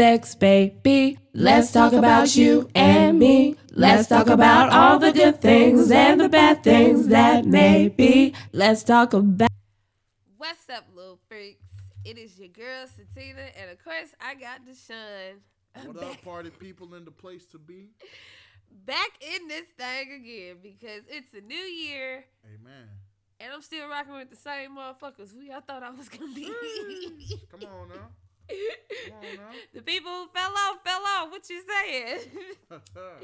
[0.00, 1.18] sex, baby.
[1.34, 3.56] Let's talk about you and me.
[3.70, 8.32] Let's talk about all the good things and the bad things that may be.
[8.50, 9.50] Let's talk about.
[10.38, 11.62] What's up, little freaks?
[12.02, 15.40] It is your girl Satina, and of course, I got Deshaun.
[15.84, 17.90] What up, party people in the place to be?
[18.86, 22.88] Back in this thing again because it's a new year, Amen.
[23.38, 26.46] and I'm still rocking with the same motherfuckers who y'all thought I was gonna be.
[27.50, 28.08] Come on now.
[29.08, 29.50] Now.
[29.74, 31.30] the people who fell off, fell off.
[31.30, 32.20] What you saying?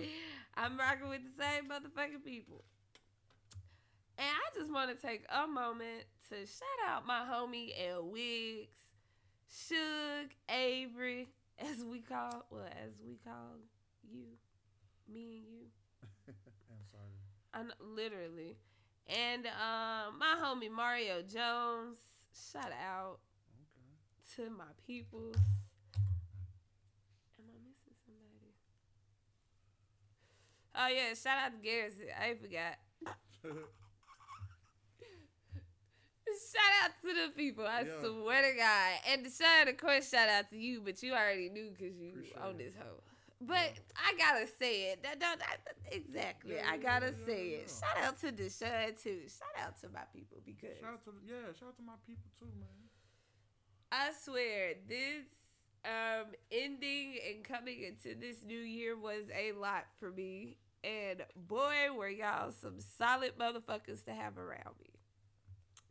[0.56, 2.64] I'm rocking with the same motherfucking people.
[4.18, 8.88] And I just want to take a moment to shout out my homie L Wiggs,
[9.52, 13.58] Suge, Avery, as we call, well, as we call
[14.10, 14.24] you,
[15.12, 15.66] me and you.
[16.28, 17.12] I'm sorry.
[17.52, 18.56] I kn- literally.
[19.08, 21.98] And um, my homie Mario Jones,
[22.52, 23.18] shout out.
[24.36, 25.36] To my peoples.
[27.38, 28.52] Am I missing somebody?
[30.74, 32.06] Oh yeah, shout out to Garrison.
[32.18, 32.78] I forgot.
[36.52, 37.64] Shout out to the people.
[37.64, 38.00] I Yeah.
[38.02, 38.92] swear to God.
[39.08, 42.36] And Deshaun, of course, shout out to you, but you already knew because you Appreciate
[42.50, 42.58] it.
[42.58, 43.00] this hoe.
[43.40, 45.02] But I gotta say it.
[45.02, 46.56] That, that, that- exactly.
[46.56, 47.70] Yeah, I gotta yeah, say it.
[47.70, 47.80] yeah.
[47.80, 49.20] Shout out to Deshaun too.
[49.28, 52.28] Shout out to my people because shout out to yeah, shout out to my people
[52.38, 52.68] too, man.
[53.96, 55.24] I swear, this
[55.84, 60.58] um ending and coming into this new year was a lot for me.
[60.84, 64.90] And boy, were y'all some solid motherfuckers to have around me.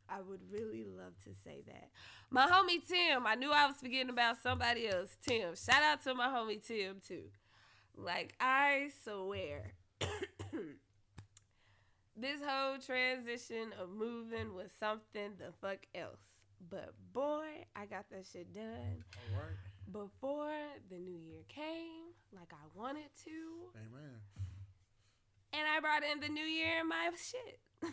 [0.08, 1.90] I would really love to say that.
[2.30, 5.18] My homie Tim, I knew I was forgetting about somebody else.
[5.28, 5.56] Tim.
[5.56, 7.24] Shout out to my homie Tim too.
[7.96, 9.74] Like I swear.
[12.16, 16.35] this whole transition of moving was something the fuck else.
[16.70, 19.56] But boy, I got that shit done All right.
[19.92, 20.52] before
[20.90, 23.72] the new year came, like I wanted to.
[23.76, 24.20] Amen.
[25.54, 27.60] And I brought in the new year in my shit.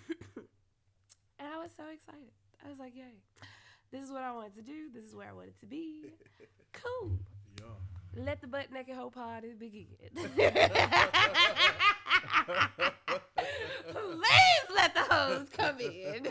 [1.39, 2.33] and I was so excited.
[2.65, 3.21] I was like, yay.
[3.91, 4.89] This is what I wanted to do.
[4.93, 6.13] This is where I wanted to be.
[6.73, 7.19] Cool.
[7.61, 8.25] Yeah.
[8.25, 9.87] Let the butt naked hoe party begin.
[13.91, 16.23] Please let the hoes come in.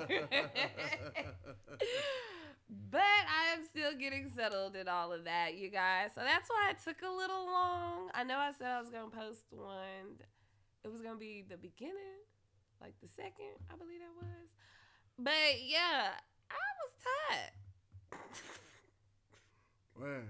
[2.89, 6.11] but I am still getting settled and all of that, you guys.
[6.15, 8.09] So that's why it took a little long.
[8.13, 10.19] I know I said I was going to post one.
[10.83, 12.21] It was going to be the beginning,
[12.81, 14.49] like the second, I believe that was.
[15.19, 16.11] But yeah,
[16.49, 17.53] I was tired.
[19.99, 20.27] Man.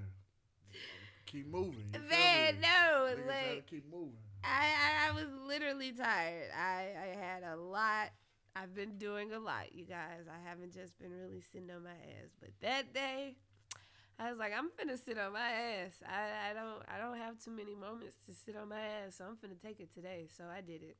[1.31, 1.85] Keep moving.
[1.93, 4.17] you Man, no, like keep moving.
[4.43, 6.49] I, I I was literally tired.
[6.57, 8.09] I I had a lot.
[8.55, 10.27] I've been doing a lot, you guys.
[10.29, 13.35] I haven't just been really sitting on my ass, but that day,
[14.19, 16.03] I was like, I'm finna sit on my ass.
[16.05, 19.25] I, I don't I don't have too many moments to sit on my ass, so
[19.25, 20.27] I'm finna take it today.
[20.35, 20.97] So I did it.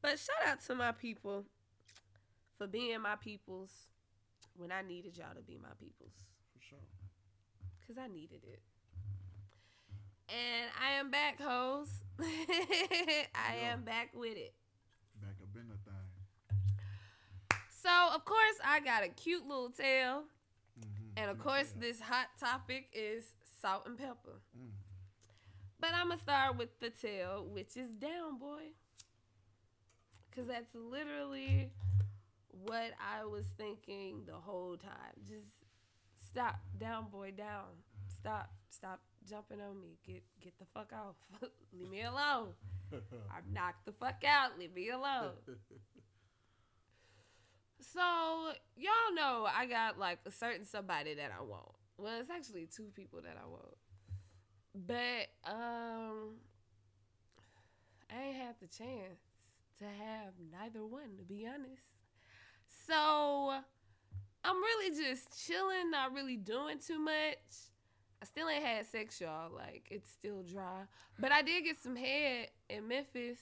[0.00, 1.46] But shout out to my people
[2.58, 3.70] for being my peoples
[4.56, 6.12] when I needed y'all to be my peoples
[6.52, 6.78] For sure.
[7.80, 8.60] because I needed it.
[10.28, 11.88] And I am back, hoes.
[12.20, 13.26] I
[13.60, 13.72] Yeah.
[13.72, 14.54] am back with it.
[15.20, 17.58] Back up in the thing.
[17.82, 20.24] So, of course, I got a cute little tail.
[20.80, 21.18] Mm-hmm.
[21.18, 23.24] And of course, this hot topic is
[23.60, 24.40] salt and pepper.
[24.58, 24.70] Mm.
[25.80, 28.72] But I'm going to start with the tail, which is down, boy.
[30.30, 31.70] Because that's literally
[32.48, 35.14] what I was thinking the whole time.
[35.28, 35.50] Just
[36.28, 37.66] stop, down, boy, down.
[38.08, 39.98] Stop, stop jumping on me.
[40.06, 41.16] Get get the fuck off.
[41.72, 42.48] Leave me alone.
[42.92, 44.58] I'm knocked the fuck out.
[44.58, 45.32] Leave me alone.
[47.80, 48.00] So
[48.76, 51.72] y'all know I got like a certain somebody that I want.
[51.96, 53.76] Well, it's actually two people that I want.
[54.74, 56.36] But um
[58.10, 59.20] I ain't had the chance
[59.78, 61.82] to have neither one to be honest.
[62.86, 63.54] So
[64.44, 67.73] I'm really just chilling, not really doing too much.
[68.24, 69.52] I still ain't had sex, y'all.
[69.54, 70.84] Like it's still dry.
[71.18, 73.36] But I did get some head in Memphis.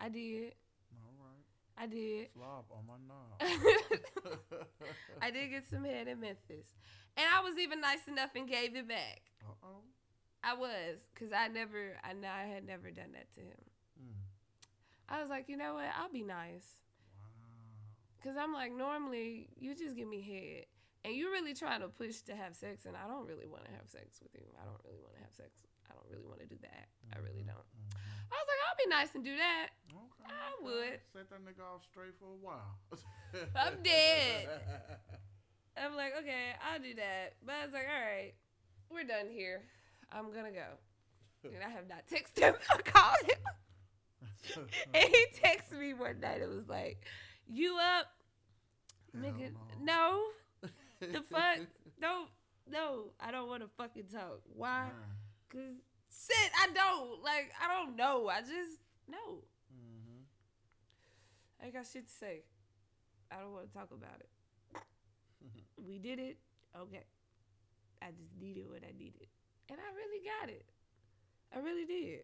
[0.00, 0.52] I did.
[0.94, 1.42] All right.
[1.76, 2.28] I did.
[2.32, 4.64] Slop on my knob.
[5.20, 6.66] I did get some head in Memphis.
[7.16, 9.22] And I was even nice enough and gave it back.
[9.44, 9.82] Uh oh.
[10.44, 13.64] I was, because I never, I know I had never done that to him.
[14.00, 14.14] Mm.
[15.08, 15.86] I was like, you know what?
[15.98, 16.78] I'll be nice.
[17.20, 17.26] Wow.
[18.22, 20.66] Because I'm like, normally you just give me head.
[21.04, 23.70] And you're really trying to push to have sex, and I don't really want to
[23.72, 24.44] have sex with you.
[24.60, 25.48] I don't really want to have sex.
[25.88, 26.88] I don't really want to do that.
[27.16, 27.56] I really don't.
[27.56, 27.96] Mhm.
[28.30, 29.70] I was like, I'll be nice and do that.
[29.90, 30.28] Okay.
[30.28, 31.00] I would.
[31.12, 32.76] Set that nigga off straight for a while.
[33.56, 34.48] I'm dead.
[35.76, 37.34] I'm like, okay, I'll do that.
[37.44, 38.34] But I was like, all right.
[38.90, 39.62] we're done here.
[40.12, 40.66] I'm gonna go.
[41.44, 44.66] And I have not texted him or called him.
[44.94, 46.42] and he texted me one night.
[46.42, 47.06] It was like,
[47.48, 48.06] "You up,
[49.14, 49.52] Hell nigga?
[49.80, 49.82] no.
[49.82, 50.24] No,
[51.00, 51.58] the fuck?
[52.00, 52.24] No,
[52.70, 53.04] no.
[53.20, 54.40] I don't want to fucking talk.
[54.54, 54.88] Why?
[55.50, 55.74] Cause
[56.10, 57.50] shit, I don't like.
[57.62, 58.28] I don't know.
[58.28, 59.42] I just know.
[59.74, 60.22] Mhm.
[61.66, 62.42] I got shit to say.
[63.30, 64.28] I don't want to talk about it.
[65.86, 66.38] we did it.
[66.78, 67.04] Okay.
[68.02, 69.26] I just needed what I needed.
[69.68, 70.64] And I really got it.
[71.54, 72.20] I really did.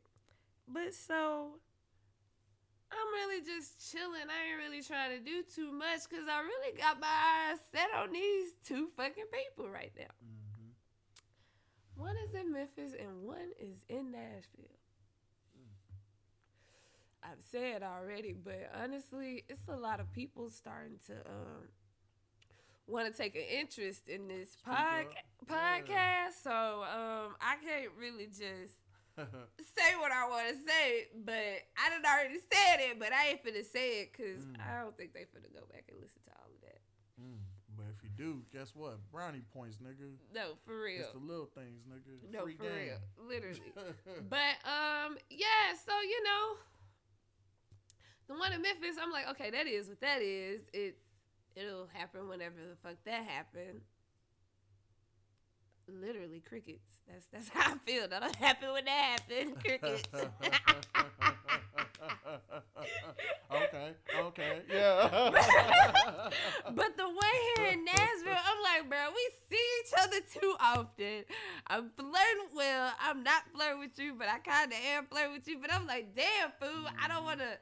[0.69, 1.59] But so
[2.93, 4.23] I'm really just chilling.
[4.31, 7.07] I ain't really trying to do too much because I really got my
[7.51, 10.13] eyes set on these two fucking people right now.
[10.25, 10.73] Mhm.
[11.97, 14.71] One is in Memphis and one is in Nashville.
[17.23, 21.69] I've said already, but honestly, it's a lot of people starting to um,
[22.87, 25.07] want to take an interest in this pod-
[25.45, 26.43] podcast.
[26.43, 28.77] So um, I can't really just
[29.77, 31.35] say what I want to say, but
[31.79, 34.57] I done already said it, but I ain't finna say it because Mm.
[34.61, 36.81] I don't think they finna go back and listen to all of that.
[37.21, 37.39] Mm.
[37.77, 38.99] But if you do, guess what?
[39.13, 40.13] Brownie points, nigga.
[40.35, 41.01] No, for real.
[41.01, 42.33] It's the little things, nigga.
[42.33, 42.97] No, Free for game.
[42.97, 43.01] real.
[43.29, 43.73] Literally.
[44.31, 45.73] But um, yeah.
[45.85, 46.57] So you know,
[48.29, 50.63] the one in Memphis, I'm like, okay, that is what that is.
[50.73, 50.97] It
[51.55, 53.81] it'll happen whenever the fuck that happened.
[55.89, 56.99] Literally crickets.
[57.09, 58.09] That's that's how I feel.
[58.09, 59.57] That'll happen when that happens.
[59.65, 60.03] Crickets.
[63.53, 65.31] okay, okay, yeah.
[66.75, 71.25] but the way here in Nashville, I'm like, bro, we see each other too often.
[71.69, 72.49] I'm flirting.
[72.55, 75.59] Well, I'm not flirting with you, but I kind of am flirting with you.
[75.61, 77.47] But I'm like, damn, fool, I don't want to.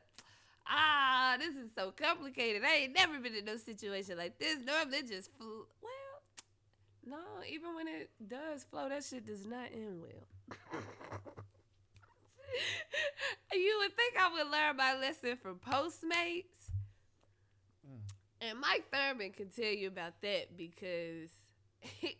[0.66, 2.62] Ah, this is so complicated.
[2.64, 4.56] I ain't never been in no situation like this.
[4.64, 5.92] Normally, just fl- well,
[7.06, 7.18] no.
[7.50, 10.52] Even when it does flow, that shit does not end well.
[13.52, 16.70] you would think I would learn my lesson from Postmates.
[17.86, 18.00] Mm.
[18.40, 21.30] And Mike Thurman can tell you about that because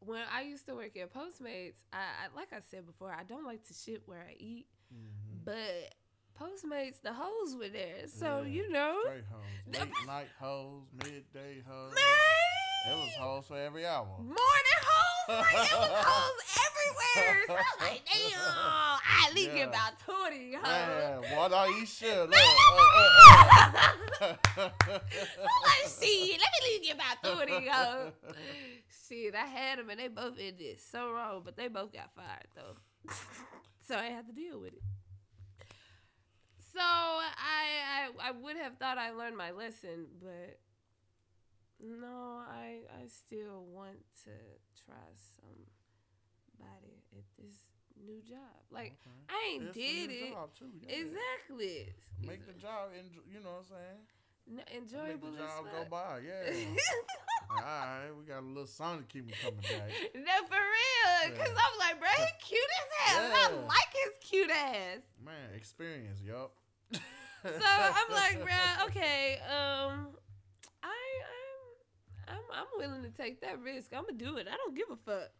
[0.00, 3.44] when I used to work at Postmates, I, I like I said before, I don't
[3.46, 5.44] like to shit where I eat, Mhm.
[5.44, 5.94] but
[6.40, 9.80] Postmates, the hoes were there, so Yeah, you know, Straight hoes.
[9.80, 11.94] Late night hoes, midday hoes.
[11.94, 12.04] man,
[12.86, 14.06] It was hoes for every hour.
[14.18, 14.36] morning
[14.82, 17.44] hoes, like it was hoes everywhere.
[17.46, 19.54] So I'm like, damn, I at least Yeah.
[19.54, 20.62] get about twenty hoes.
[20.62, 22.18] Man, what are you shit?
[22.28, 23.54] Look, uh,
[24.20, 24.68] uh, uh.
[24.88, 28.12] Like, shit, let me at least get about 20 hoes.
[29.08, 32.48] Shit, I had them and they both ended so wrong, but they both got fired
[32.54, 32.76] though.
[33.86, 34.82] so I had to deal with it.
[36.72, 40.58] So I, I I would have thought I learned my lesson, but
[41.84, 44.30] no, I I still want to
[44.84, 45.04] try
[45.36, 47.54] somebody at this
[48.04, 48.38] new job.
[48.70, 49.16] Like Okay.
[49.28, 50.34] I ain't It's did it.
[50.58, 50.96] too, yeah.
[50.96, 51.92] Exactly.
[52.26, 54.00] Make the job, enjo- you know what I'm saying?
[54.46, 56.52] N- Make enjoyable the as job go by, yeah.
[57.50, 59.90] All right, we got a little song to keep me coming back.
[60.14, 61.36] No, for real.
[61.36, 61.64] Cause Yeah.
[61.64, 63.24] I'm like, bro, he cute as hell.
[63.24, 64.98] and I like his cute ass.
[65.24, 66.52] Man, experience, yup.
[67.44, 70.08] So I'm like, bro, okay, um,
[72.28, 73.92] I'm, I'm, willing to take that risk.
[73.94, 74.46] I'm gonna do it.
[74.50, 75.30] I don't give a fuck.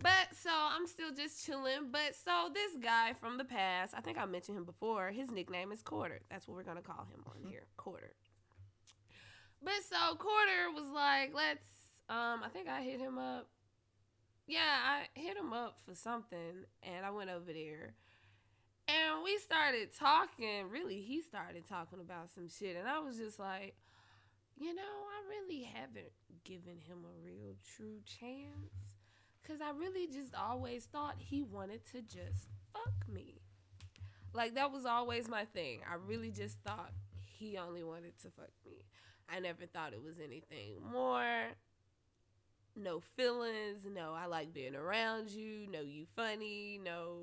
[0.00, 1.90] But so I'm still just chilling.
[1.90, 5.10] But so this guy from the past, I think I mentioned him before.
[5.10, 6.20] His nickname is Quarter.
[6.30, 8.14] That's what we're gonna call him on here, Quarter.
[9.62, 11.66] But so Quarter was like, let's.
[12.08, 13.48] Um, I think I hit him up.
[14.46, 17.94] Yeah, I hit him up for something, and I went over there.
[18.86, 20.70] And we started talking.
[20.70, 22.76] Really, he started talking about some shit.
[22.76, 23.74] And I was just like,
[24.56, 26.12] you know, I really haven't
[26.44, 28.96] given him a real true chance.
[29.42, 33.40] Because I really just always thought he wanted to just fuck me.
[34.32, 35.80] Like, that was always my thing.
[35.88, 36.90] I really just thought
[37.38, 38.84] he only wanted to fuck me.
[39.28, 41.52] I never thought it was anything more.
[42.74, 43.86] No feelings.
[43.90, 45.66] No, I like being around you.
[45.70, 46.80] No, you funny.
[46.82, 47.18] No,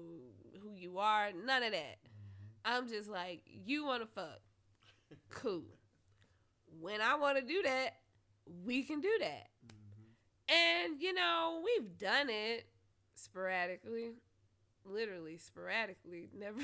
[0.61, 1.29] who you are.
[1.45, 1.97] None of that.
[1.99, 2.47] Mm-hmm.
[2.65, 4.39] I'm just like, you want to fuck.
[5.29, 5.65] Cool.
[6.79, 7.97] When I want to do that,
[8.65, 9.47] we can do that.
[9.67, 10.85] Mm-hmm.
[10.85, 12.67] And, you know, we've done it
[13.15, 14.11] sporadically.
[14.85, 16.29] Literally, sporadically.
[16.37, 16.59] Never.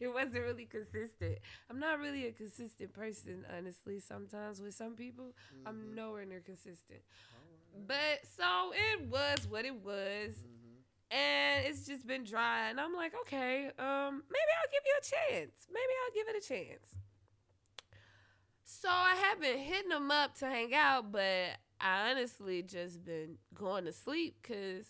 [0.00, 1.38] it wasn't really consistent.
[1.70, 5.34] I'm not really a consistent person, honestly, sometimes with some people.
[5.66, 5.94] I'm mm-hmm.
[5.94, 7.00] nowhere near consistent.
[7.86, 10.34] But so it was what it was.
[10.36, 11.16] Mm-hmm.
[11.16, 12.70] And it's just been dry.
[12.70, 15.52] And I'm like, okay, um, maybe I'll give you a chance.
[15.70, 17.01] Maybe I'll give it a chance.
[18.64, 23.38] So I have been hitting them up to hang out, but I honestly just been
[23.54, 24.86] going to sleep because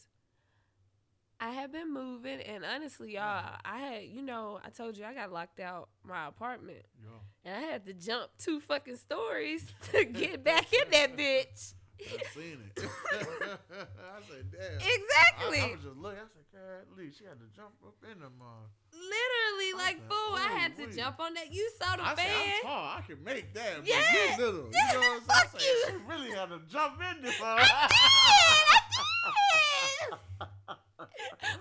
[1.41, 5.13] I have been moving, and honestly, y'all, I had, you know, I told you I
[5.13, 7.11] got locked out my apartment, Yo.
[7.45, 11.75] and I had to jump two fucking stories to get back in that bitch.
[12.07, 12.73] I seen it.
[12.83, 14.77] I said, damn.
[14.81, 15.61] Exactly.
[15.61, 16.19] I, I was just looking.
[16.19, 18.69] I said, God, Lee, she had to jump up in the mug.
[18.93, 21.53] Literally, I like, said, fool, I had to jump on that.
[21.53, 22.27] You saw the I said.
[22.29, 22.85] I'm tall.
[22.99, 23.85] I can make that.
[23.85, 24.01] Yeah.
[24.03, 24.71] But you little.
[24.73, 25.27] You know what I'm saying?
[25.27, 25.77] fuck I said, you.
[25.87, 27.41] She really had to jump in this.
[27.43, 28.69] I did.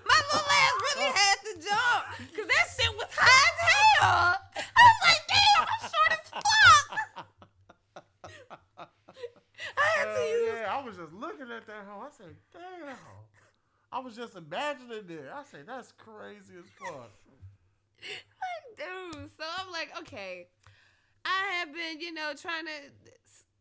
[0.04, 4.36] My little ass really had to jump because that shit was high as hell.
[4.54, 6.86] I was like, damn, I'm short as fuck.
[10.12, 12.06] Hell yeah, I was just looking at that hoe.
[12.06, 12.96] I said, damn.
[13.92, 15.30] I was just imagining it.
[15.34, 17.10] I said, that's crazy as fuck.
[18.76, 19.30] Dude.
[19.38, 20.46] So I'm like, okay.
[21.24, 23.12] I have been, you know, trying to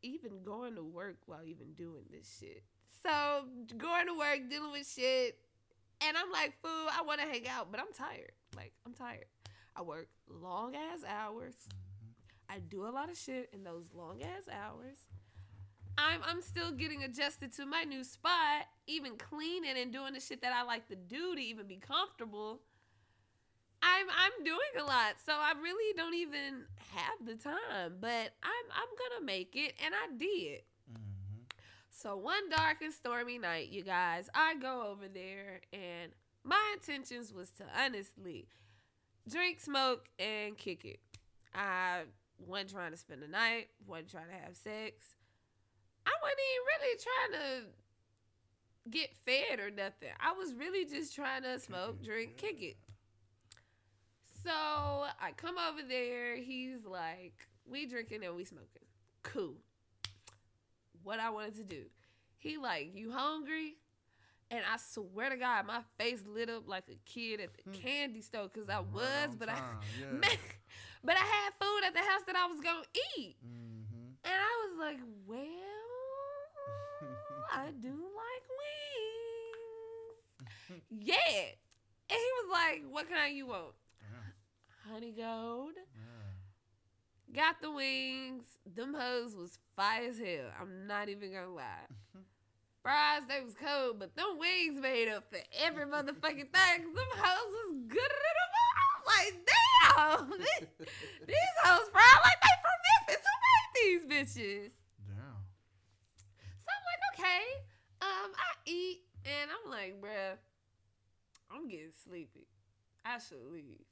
[0.03, 2.63] even going to work while even doing this shit.
[3.03, 3.45] So
[3.77, 5.37] going to work, dealing with shit,
[6.01, 8.31] and I'm like, fool, I want to hang out, but I'm tired.
[8.55, 9.25] Like, I'm tired.
[9.75, 11.53] I work long ass hours.
[11.53, 12.55] Mm-hmm.
[12.55, 14.97] I do a lot of shit in those long ass hours.
[16.01, 20.41] I'm I'm still getting adjusted to my new spot, even cleaning and doing the shit
[20.41, 22.61] that I like to do to even be comfortable.
[23.83, 26.65] I'm I'm doing a lot, so I really don't even
[26.95, 30.61] have the time, but I'm I'm gonna make it, and I did.
[30.91, 31.43] Mm-hmm.
[31.89, 36.11] So one dark and stormy night, you guys, I go over there, and
[36.43, 38.47] my intentions was to honestly
[39.29, 40.99] drink, smoke, and kick it.
[41.53, 42.03] I
[42.39, 45.15] wasn't trying to spend the night, wasn't trying to have sex.
[46.05, 50.09] I wasn't even really trying to get fed or nothing.
[50.19, 52.77] I was really just trying to smoke, drink, kick it.
[54.43, 56.35] So I come over there.
[56.37, 58.81] He's like, we drinking and we smoking.
[59.23, 59.55] Cool.
[61.03, 61.83] What I wanted to do.
[62.37, 63.75] He like, you hungry?
[64.49, 67.71] And I swear to God, my face lit up like a kid at the Hmm.
[67.81, 70.17] candy store because I was, but time, I, yeah.
[70.17, 70.37] man,
[71.03, 72.83] but I had food at the house that I was gonna
[73.17, 74.09] eat, Mm-hmm.
[74.25, 75.37] and I was like, well,
[77.53, 78.45] I do like
[80.71, 80.81] wings.
[80.89, 81.41] yeah.
[82.09, 83.73] And he was like, what kind of you want?
[84.01, 84.91] Yeah.
[84.91, 85.73] Honey gold.
[85.75, 87.41] Yeah.
[87.41, 88.43] Got the wings.
[88.75, 90.51] Them hoes was fire as hell.
[90.59, 91.87] I'm not even gonna lie.
[92.81, 96.79] Fries, they was cold, but them wings made up for every motherfucking thing.
[96.93, 100.87] Them hoes was good in the I was like, damn, these,
[101.27, 103.21] these hoes fry like they from Memphis.
[103.25, 104.71] Who made these bitches?
[105.05, 105.45] Damn.
[106.57, 107.43] So I'm like, okay.
[108.01, 110.37] Um, I eat, and I'm like, bruh,
[111.51, 112.47] I'm getting sleepy.
[113.05, 113.85] I should leave.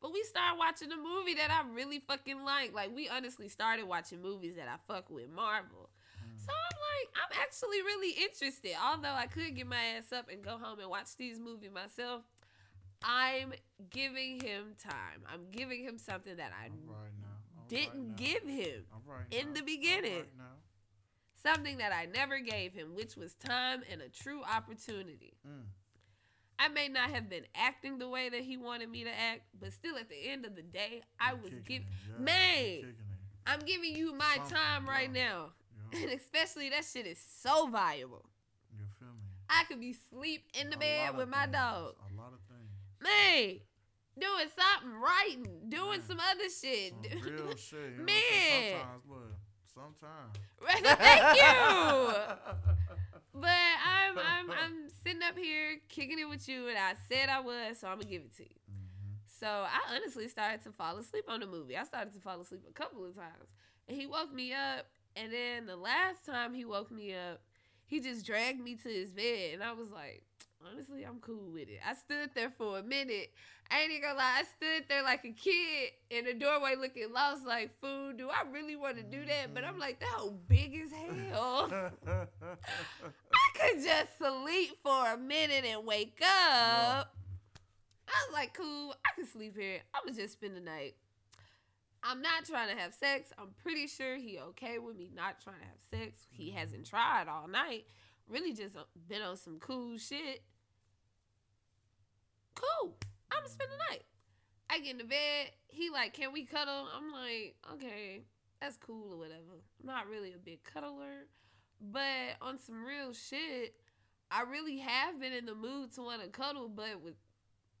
[0.00, 2.74] But we started watching a movie that I really fucking like.
[2.74, 5.90] Like, we honestly started watching movies that I fuck with, Marvel.
[6.16, 6.38] Mm.
[6.38, 8.72] So I'm like, I'm actually really interested.
[8.82, 12.22] Although I could get my ass up and go home and watch these movies myself,
[13.04, 13.52] I'm
[13.90, 15.22] giving him time.
[15.30, 17.28] I'm giving him something that I right now.
[17.68, 18.14] Didn't now.
[18.16, 18.84] give him.
[19.06, 20.24] Right in the beginning.
[21.42, 25.34] Something that I never gave him, which was time and a true opportunity.
[25.46, 25.64] Mm.
[26.58, 29.72] I may not have been acting the way that he wanted me to act, but
[29.72, 32.94] still at the end of the day, I was giving yeah, Man.
[33.46, 35.52] I'm giving you my Something, time right now.
[35.92, 38.26] And especially that shit is so valuable.
[38.78, 39.24] You feel me?
[39.48, 41.94] I could be sleep in the A bed with my things, dog.
[42.12, 42.68] A lot of things.
[43.02, 43.60] Man,
[44.20, 46.02] doing something, writing, doing Man.
[46.06, 46.92] some other shit.
[46.92, 47.78] Some real shit.
[47.92, 48.80] You know, Man.
[48.80, 49.32] Sometimes, look.
[49.74, 50.36] Sometimes.
[50.62, 52.14] Right, Thank you.
[53.32, 53.48] But
[53.86, 57.78] I'm I'm I'm sitting up here kicking it with you, and I said I was,
[57.78, 58.58] so I'm gonna give it to you.
[58.70, 59.14] Mhm.
[59.40, 61.76] So I honestly started to fall asleep on the movie.
[61.76, 63.48] I started to fall asleep a couple of times,
[63.88, 64.86] and he woke me up.
[65.16, 67.40] And then the last time he woke me up,
[67.86, 70.22] he just dragged me to his bed, and I was like,
[70.66, 71.80] honestly, I'm cool with it.
[71.86, 73.32] I stood there for a minute.
[73.70, 74.40] I ain't even gonna lie.
[74.40, 78.18] I stood there like a kid in the doorway looking lost, like, food.
[78.18, 79.54] Do I really want to do that?
[79.54, 81.70] But I'm like, that whole big as hell.
[82.06, 82.26] I
[83.54, 87.14] could just sleep for a minute and wake up.
[88.08, 89.80] I was like, cool, I can sleep here.
[89.94, 90.96] I would just spend the night.
[92.02, 93.30] I'm not trying to have sex.
[93.38, 96.22] I'm pretty sure he okay with me not trying to have sex.
[96.30, 97.84] He hasn't tried all night.
[98.30, 98.76] Really just
[99.08, 100.42] been on some cool shit.
[102.54, 102.94] Cool.
[103.32, 104.04] I'm gonna spend the night.
[104.70, 105.50] I get in the bed.
[105.66, 106.86] He like, can we cuddle?
[106.96, 108.22] I'm like, okay,
[108.60, 109.58] that's cool or whatever.
[109.80, 111.26] I'm not really a big cuddler,
[111.80, 113.74] but on some real shit,
[114.30, 117.14] I really have been in the mood to want to cuddle, but with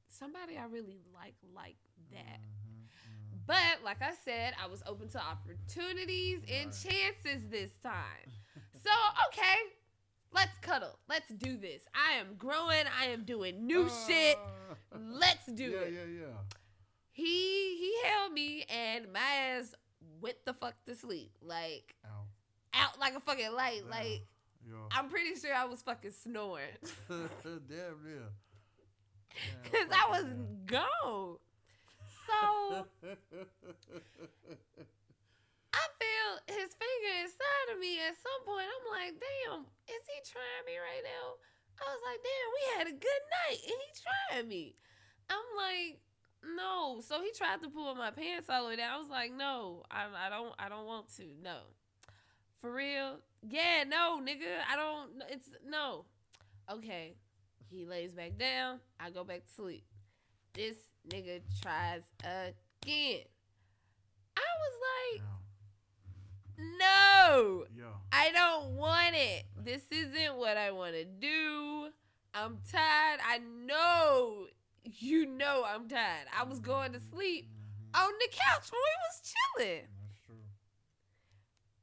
[0.08, 1.76] somebody I really like, like
[2.10, 2.40] that.
[2.40, 2.88] Mhm,
[3.36, 3.46] mhm.
[3.46, 8.32] But like I said, I was open to opportunities and chances this time.
[8.82, 8.90] So
[9.28, 9.56] okay,
[10.32, 10.98] let's cuddle.
[11.08, 11.82] Let's do this.
[11.94, 12.84] I am growing.
[13.00, 14.36] I am doing new shit.
[14.36, 15.92] Uh, Let's do yeah, it.
[15.92, 16.56] Yeah, yeah, yeah.
[17.12, 19.74] He he held me and my ass
[20.20, 21.32] went the fuck to sleep.
[21.42, 22.24] Like Ow.
[22.74, 23.82] out like a fucking light.
[23.82, 23.90] Damn.
[23.90, 24.26] Like
[24.66, 24.76] Yeah.
[24.92, 26.66] I'm pretty sure I was fucking snoring.
[27.08, 28.30] Damn, yeah.
[29.70, 31.36] Cause I was fucking gone.
[32.26, 33.14] So yeah.
[36.20, 38.68] feel his finger inside of me at some point.
[38.68, 41.40] I'm like, damn, is he trying me right now?
[41.80, 44.76] I was like, damn, we had a good night and he trying me.
[45.30, 46.00] I'm like,
[46.44, 47.00] no.
[47.00, 48.92] So he tried to pull my pants all the way down.
[48.92, 51.24] I was like, no, I, I don't I don't want to.
[51.42, 51.58] No.
[52.60, 53.16] For real?
[53.42, 54.60] Yeah, no, nigga.
[54.70, 56.04] I don't it's no.
[56.70, 57.14] Okay.
[57.70, 58.80] He lays back down.
[58.98, 59.84] I go back to sleep.
[60.52, 60.76] This
[61.08, 63.24] nigga tries again.
[64.36, 65.39] I was like, no,
[66.60, 67.94] Yeah.
[68.12, 69.44] I don't want it.
[69.64, 71.88] This isn't what I want to do.
[72.34, 73.20] I'm tired.
[73.26, 74.46] I know
[74.84, 76.26] you know I'm tired.
[76.38, 78.00] I was going to sleep Mhm.
[78.02, 79.88] on the couch when we was chilling.
[80.00, 80.44] That's true.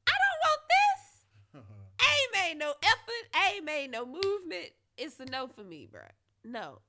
[0.06, 1.64] I don't want this.
[2.00, 3.28] I ain't made no effort.
[3.34, 4.70] I ain't made no movement.
[4.96, 6.10] It's a no for me, bruh.
[6.44, 6.80] No.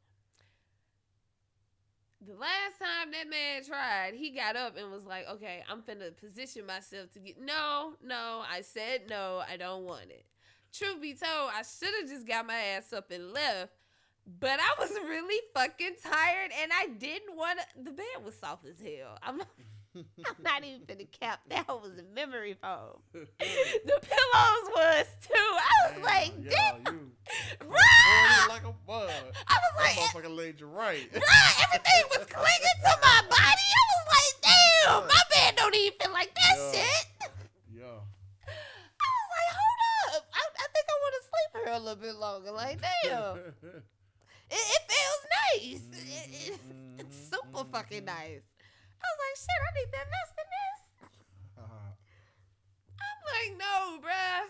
[2.26, 6.16] The last time that man tried, he got up and was like, okay, I'm finna
[6.18, 7.40] position myself to get.
[7.40, 8.44] No, no.
[8.52, 9.42] I said no.
[9.50, 10.26] I don't want it.
[10.74, 13.72] Truth be told, I should have just got my ass up and left.
[14.40, 17.84] But I was really fucking tired and I didn't want to.
[17.84, 19.18] The bed was soft as hell.
[19.24, 19.42] I'm,
[19.96, 21.42] I'm not even finna cap.
[21.50, 23.00] That was a memory foam.
[23.14, 23.28] the
[24.02, 25.34] pillows was too.
[25.36, 27.12] I was like, damn, you
[27.60, 28.50] bruh.
[28.50, 29.10] like a bug.
[29.48, 31.10] I was That like, motherfucker laid you right.
[31.14, 33.68] bruh, everything was clinging to my body.
[33.74, 36.72] I was like, damn, my bed don't even feel like that Yeah.
[36.72, 37.08] shit.
[37.74, 37.84] yeah.
[38.46, 40.26] I was like, hold up.
[40.34, 42.52] I, I think I want to sleep here a little bit longer.
[42.52, 43.38] Like, damn,
[44.52, 45.82] it, it feels nice.
[45.94, 46.60] It- it-
[47.00, 48.42] it's Mhm, super mhm, fucking nice.
[49.02, 50.80] I was like, shit, I need to invest in this.
[53.02, 54.50] I'm like, no, bruh.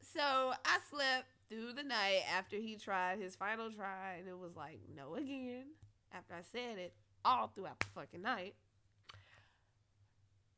[0.00, 4.56] So I slept through the night after he tried his final try, and it was
[4.56, 5.66] like, no again.
[6.12, 8.54] After I said it all throughout the fucking night.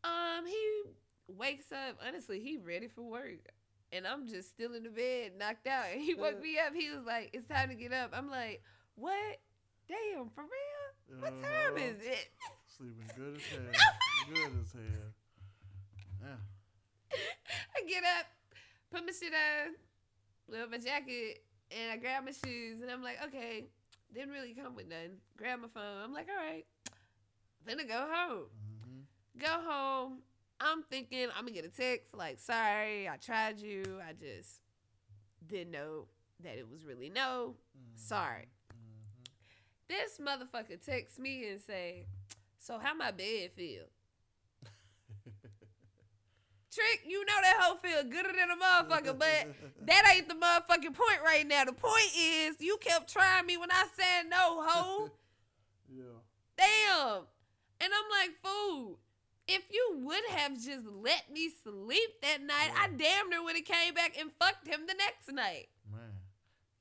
[0.04, 0.82] Um, he
[1.28, 1.98] wakes up.
[2.06, 3.50] Honestly, he ready for work,
[3.92, 5.86] and I'm just still in the bed, knocked out.
[5.92, 6.74] And he woke me up.
[6.74, 8.62] He was like, "It's time to get up." I'm like,
[8.94, 9.40] "What?
[9.88, 11.20] Damn, for real?
[11.20, 12.28] What time Uh, is it?"
[12.76, 13.60] Sleeping good as hell.
[14.34, 15.12] good as hell.
[16.22, 17.18] Yeah.
[17.74, 18.26] I get up,
[18.90, 19.74] put my shit on,
[20.48, 23.64] with my jacket, and I grab my shoes, and I'm like, okay,
[24.12, 25.16] didn't really come with none.
[25.38, 26.02] Grab my phone.
[26.04, 26.66] I'm like, all right,
[27.66, 28.44] finna go home.
[28.44, 29.40] Mm-hmm.
[29.40, 30.18] Go home.
[30.60, 33.84] I'm thinking I'm gonna get a text like, sorry, I tried you.
[34.06, 34.60] I just
[35.46, 36.08] didn't know
[36.42, 37.54] that it was really no.
[37.94, 38.48] Sorry.
[38.70, 39.24] Mm-hmm.
[39.88, 42.04] This motherfucker texts me and say,
[42.66, 43.84] so how my bed feel?
[46.74, 49.46] Trick, you know that hoe feel gooder than a motherfucker, but
[49.86, 51.64] that ain't the motherfucking point right now.
[51.64, 55.10] The point is you kept trying me when I said no, hoe.
[55.88, 56.02] yeah.
[56.58, 57.22] Damn.
[57.80, 58.98] And I'm like, fool,
[59.46, 63.64] if you would have just let me sleep that night, I damn near would have
[63.64, 65.68] came back and fucked him the next night.
[65.90, 66.00] Man,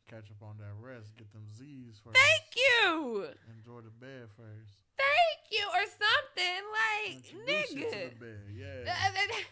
[0.10, 1.16] catch up on that rest.
[1.16, 2.18] Get them Z's first.
[2.18, 3.28] Thank you.
[3.58, 4.55] Enjoy the bed first.
[4.98, 5.66] Thank you.
[5.74, 6.62] Or something.
[6.72, 7.40] Like, you
[7.80, 8.12] nigga.
[8.56, 9.32] Yeah.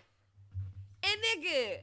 [1.06, 1.80] And nigga,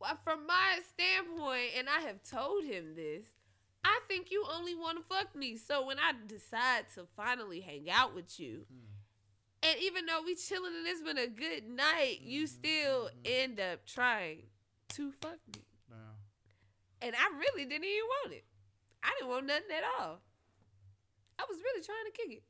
[0.00, 3.26] well, from my standpoint, and I have told him this,
[3.84, 5.58] I think you only want to fuck me.
[5.58, 8.86] So when I decide to finally hang out with you, Hmm.
[9.62, 13.20] and even though we chilling and it's been a good night, you Mhm, still mhm.
[13.26, 14.48] end up trying
[14.94, 15.62] to fuck me.
[17.02, 18.44] And I really didn't even want it.
[19.02, 20.22] I didn't want nothing at all.
[21.38, 22.42] I was really trying to kick it.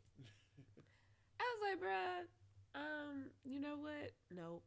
[1.41, 2.27] I was like, bruh,
[2.75, 4.13] um, you know what?
[4.35, 4.63] Nope.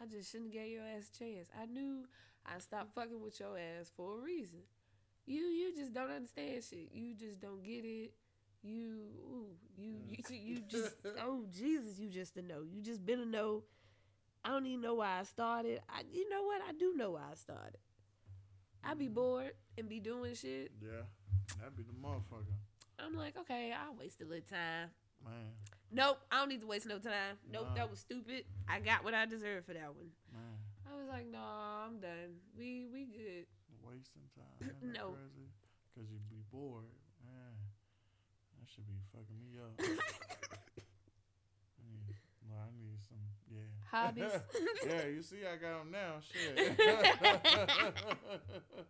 [0.00, 1.48] I just shouldn't gave your ass a chance.
[1.60, 2.04] I knew
[2.44, 4.60] I stopped fucking with your ass for a reason.
[5.26, 6.90] You you just don't understand shit.
[6.92, 8.12] You just don't get it.
[8.62, 12.62] You ooh, you you, you just oh Jesus, you just a no.
[12.62, 13.62] You just been a no.
[14.44, 15.80] I don't even know why I started.
[15.88, 16.62] I you know what?
[16.68, 17.78] I do know why I started.
[18.84, 20.70] I be bored and be doing shit.
[20.80, 21.02] yeah.
[21.58, 22.54] That'd be the motherfucker.
[22.98, 24.90] I'm like, okay, I'll waste a little time.
[25.24, 25.52] Man,
[25.92, 27.38] Nope, I don't need to waste no time.
[27.50, 27.74] Nope, Nah.
[27.74, 28.44] that was stupid.
[28.68, 30.10] I got what I deserved for that one.
[30.32, 30.58] man.
[30.90, 32.40] I was like, no, I'm done.
[32.56, 33.46] We we good.
[33.82, 34.70] Wasting time.
[34.82, 35.16] No.
[35.94, 36.84] Because you'd be bored.
[37.24, 37.56] Man,
[38.58, 39.72] that should be fucking me up.
[39.80, 39.82] I
[41.88, 42.14] need
[42.48, 43.22] Well, I need some.
[43.50, 43.70] Yeah.
[43.90, 44.32] Hobbies.
[44.86, 46.20] yeah, you see, I got them now.
[46.20, 46.76] Shit.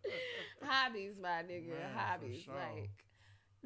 [0.62, 1.68] hobbies, my nigga.
[1.70, 2.42] Man, hobbies.
[2.42, 2.54] sure.
[2.54, 2.90] Like,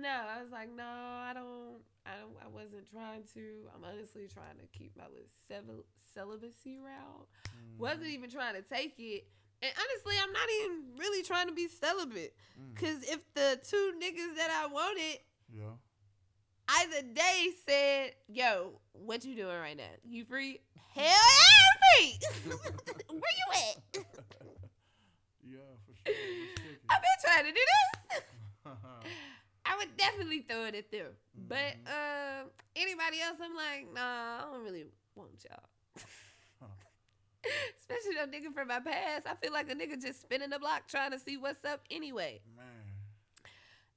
[0.01, 1.81] no, I was like, no, I don't.
[2.07, 2.35] I don't.
[2.45, 3.41] I wasn't trying to.
[3.75, 5.85] I'm honestly trying to keep my little cel-
[6.15, 7.27] celibacy route.
[7.49, 9.27] Mm, Wasn't even trying to take it.
[9.63, 12.35] And honestly, I'm not even really trying to be celibate.
[12.59, 15.19] mm, Cause if the two niggas that I wanted
[15.53, 15.77] Yeah.
[16.81, 19.93] either day said, "Yo, what you doing right now?
[20.03, 20.61] You free?
[20.95, 21.13] Hell yeah,
[21.69, 22.19] I'm free.
[23.11, 24.05] Where you at?
[25.45, 26.15] yeah, for sure.
[26.17, 26.81] Let's kick it.
[26.89, 28.23] I've been trying to do this.
[29.71, 31.07] I would definitely throw it at them.
[31.49, 32.43] But Mhm.
[32.43, 36.05] um, anybody else, I'm like, nah, I don't really want y'all.
[36.61, 36.67] Huh.
[37.79, 39.27] Especially them nigga from my past.
[39.27, 42.41] I feel like a nigga just spinning the block trying to see what's up anyway.
[42.57, 42.67] Man.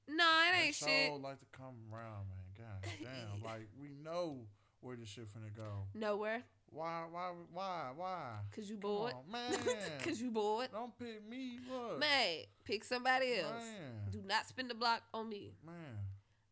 [0.06, 1.20] No, it that ain't shit.
[1.20, 2.44] like to come around, man.
[2.56, 3.42] God damn.
[3.42, 4.46] like, we know
[4.80, 5.86] where this shit finna go.
[5.94, 6.42] Nowhere.
[6.74, 8.32] Why, why, why, why?
[8.54, 9.12] Cause you bored.
[9.14, 9.52] on, man.
[10.04, 10.70] Cause you bored.
[10.72, 11.60] Don't pick me.
[11.70, 12.00] Look.
[12.00, 13.62] Man, pick somebody else.
[13.62, 14.10] Man.
[14.10, 15.52] Do not spin the block on me.
[15.64, 15.74] Man.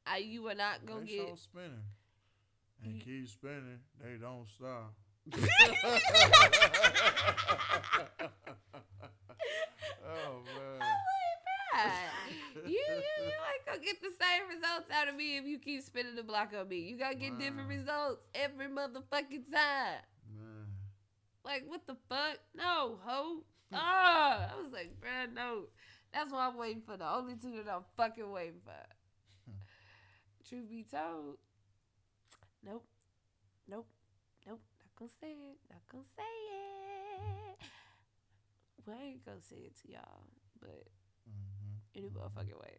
[0.06, 1.28] I, you are not gonna they get.
[1.28, 1.82] show spinning.
[2.84, 3.80] And You- keep spinning.
[4.00, 4.94] They don't stop.
[10.06, 10.80] oh man.
[12.54, 15.82] You, you, you like gonna get the same results out of me if you keep
[15.82, 16.76] spinning the block on me.
[16.80, 20.00] You gotta get different results every motherfucking time.
[21.44, 22.38] Like what the fuck?
[22.54, 23.42] No, ho.
[23.74, 25.64] Ah, I was like, bruh, no.
[26.12, 28.72] That's why I'm waiting for the only two that I'm fucking waiting for.
[30.48, 31.38] Truth be told,
[32.64, 32.84] nope,
[33.68, 33.86] nope,
[34.46, 34.60] nope.
[34.78, 35.58] Not gonna say it.
[35.70, 37.58] Not gonna say it.
[38.84, 40.24] Well, I ain't gonna say it to y'all,
[40.60, 40.84] but
[41.24, 42.78] hmm any motherfucking way.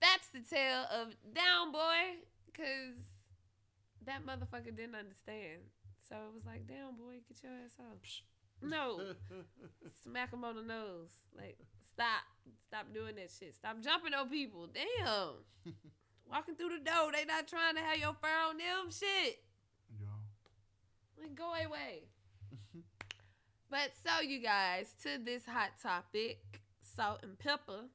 [0.00, 2.96] That's the tale of Down Boy, cause
[4.06, 5.60] that motherfucker didn't understand.
[6.10, 8.02] So it was like, damn, Boy, get your ass off.
[8.62, 9.14] No,
[10.02, 11.14] smack him on the nose.
[11.36, 11.56] Like,
[11.94, 12.26] stop,
[12.66, 13.54] stop doing that shit.
[13.54, 14.68] Stop jumping on people.
[14.68, 15.46] Damn.
[16.30, 18.90] Walking through the door, they not trying to have your fur on them.
[18.90, 19.38] Shit.
[19.98, 20.08] Yo.
[21.20, 22.02] Like, go away.
[23.70, 26.40] but so, you guys, to this hot topic,
[26.82, 27.86] salt and pepper.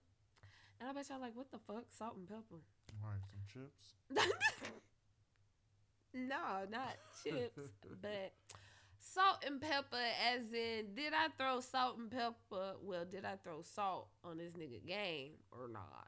[0.79, 2.63] And I bet y'all like, what the fuck, salt and pepper?
[3.03, 4.31] Right, some chips.
[6.15, 7.59] No, not chips,
[8.01, 8.33] but
[8.99, 9.97] salt and pepper.
[10.33, 12.75] As in, did I throw salt and pepper?
[12.81, 16.07] Well, did I throw salt on this nigga game or not?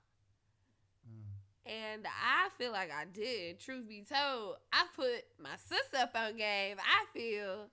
[1.08, 1.72] Mm.
[1.72, 3.60] And I feel like I did.
[3.60, 6.78] Truth be told, I put my sister up on game.
[6.80, 7.68] I feel,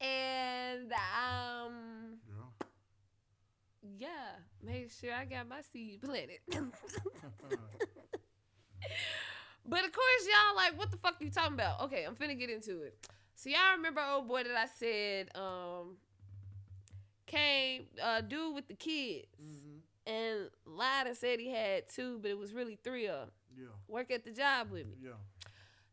[0.00, 2.66] and um, Yeah.
[3.98, 6.38] yeah, make sure I got my seed planted.
[9.68, 11.82] But of course, y'all like, what the fuck you talking about?
[11.82, 13.06] Okay, I'm finna get into it.
[13.34, 15.96] So y'all remember old boy that I said um
[17.26, 19.76] came uh dude with the kids hmm
[20.06, 23.30] and lied and said he had two, but it was really three of 'em.
[23.54, 23.66] Yeah.
[23.88, 24.94] Work at the job with me.
[25.02, 25.10] Yeah.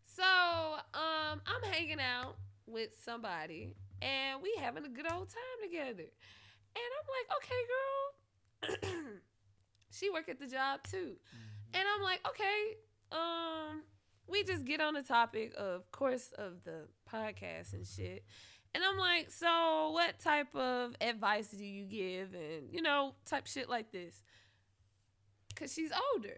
[0.05, 6.09] So um I'm hanging out with somebody and we having a good old time together.
[6.77, 9.11] And I'm like, okay, girl.
[9.91, 11.17] she work at the job too.
[11.17, 11.77] Mhm.
[11.79, 12.77] And I'm like, okay,
[13.11, 13.83] um,
[14.27, 18.23] we just get on the topic of course of the podcast and shit.
[18.73, 23.47] And I'm like, so what type of advice do you give and you know, type
[23.47, 24.23] shit like this?
[25.55, 26.37] Cause she's older.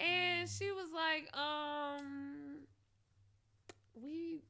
[0.00, 2.60] And she was like, um
[3.94, 4.42] we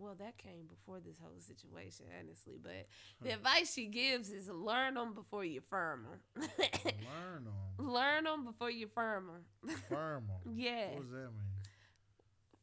[0.00, 2.54] well, that came before this whole situation, honestly.
[2.62, 2.86] But
[3.22, 6.48] the advice she gives is learn them before you firm them.
[6.56, 7.54] Learn them.
[7.92, 9.76] Learn them before you firm them.
[9.88, 10.54] Firm them.
[10.56, 10.88] yeah.
[10.94, 11.50] What does that mean?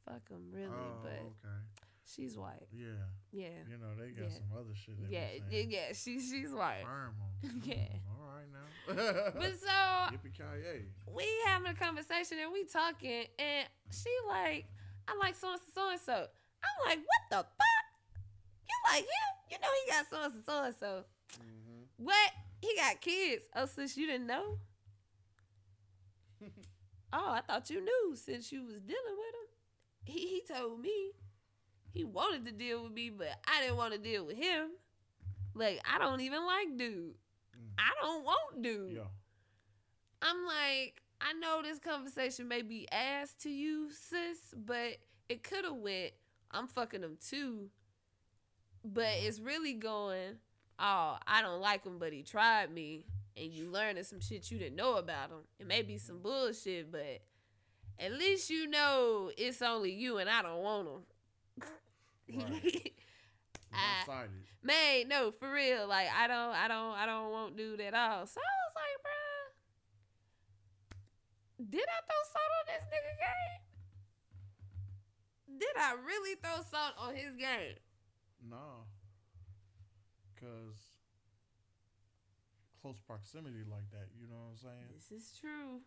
[0.06, 0.68] Fuck them, really.
[0.68, 1.56] oh, but okay.
[2.06, 2.68] she's white.
[2.74, 2.88] Yeah.
[3.32, 3.48] Yeah.
[3.70, 4.36] You know, they got Yeah.
[4.38, 4.96] some other shit.
[5.10, 5.94] They Yeah, yeah, yeah.
[5.94, 6.84] She, she's white.
[6.84, 7.62] Firm them.
[7.66, 7.76] Yeah.
[8.10, 9.32] All right now.
[9.36, 10.86] But so Yippee-ki-yay.
[11.14, 14.66] we having a conversation and we talking, and she like,
[15.08, 16.28] I like so and so so and so.
[16.68, 17.86] I'm like, what the fuck?
[18.70, 19.32] You like him?
[19.52, 21.04] You know he got so and so so and so.
[21.34, 22.06] Mm-hmm.
[22.06, 22.32] What?
[22.62, 23.46] He got kids.
[23.56, 24.58] Oh, since you didn't know?
[27.14, 29.48] oh, I thought you knew since you was dealing with him.
[30.06, 31.12] He he told me
[31.92, 34.70] he wanted to deal with me, but I didn't want to deal with him.
[35.54, 37.16] Like I don't even like dude.
[37.56, 37.74] Mm.
[37.78, 38.96] I don't want dude.
[38.96, 39.02] Yeah.
[40.22, 44.98] I'm like, I know this conversation may be ass to you, sis, but
[45.30, 46.12] it could have went.
[46.52, 47.70] I'm fucking him too,
[48.84, 50.38] but it's really going.
[50.80, 53.06] Oh, I don't like him, but he tried me,
[53.36, 55.40] and you learning some shit you didn't know about him.
[55.60, 57.22] It may be some bullshit, but
[58.00, 61.02] At least you know it's only you and I don't want him.
[62.34, 62.94] Right.
[63.74, 64.06] I-.
[64.64, 65.88] Man, no, for real.
[65.88, 68.26] Like I don't, I don't, I don't want dude at all.
[68.28, 69.54] So I was like, bruh,
[71.72, 73.62] did I throw salt on this nigga game?
[75.60, 77.76] Did I really throw salt on his game?
[78.50, 78.86] No.
[80.40, 80.78] Cause
[82.82, 84.88] close proximity like that, you know what I'm saying?
[84.94, 85.82] This is true.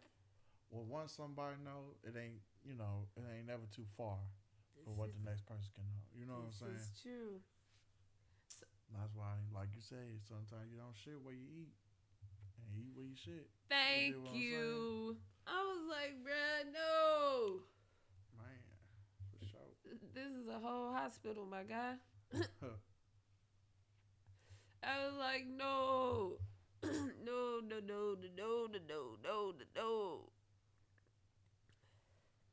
[0.71, 4.19] Well, once somebody know, it ain't you know, it ain't never too far
[4.85, 6.05] for what the next person can know.
[6.13, 6.77] You know what I'm saying?
[6.77, 7.41] this is true.
[8.91, 11.73] That's why, like you say, sometimes you don't shit where you eat,
[12.59, 13.47] and eat where you shit.
[13.71, 15.17] Thank I'm you.
[15.47, 17.63] I was like, bruh, no.
[19.91, 20.25] Man, for sure.
[20.25, 21.95] This is a whole hospital, my guy.
[24.83, 26.39] I was like, no,
[26.83, 26.91] no,
[27.25, 30.21] no, no, no, no, no, no, no, no, no.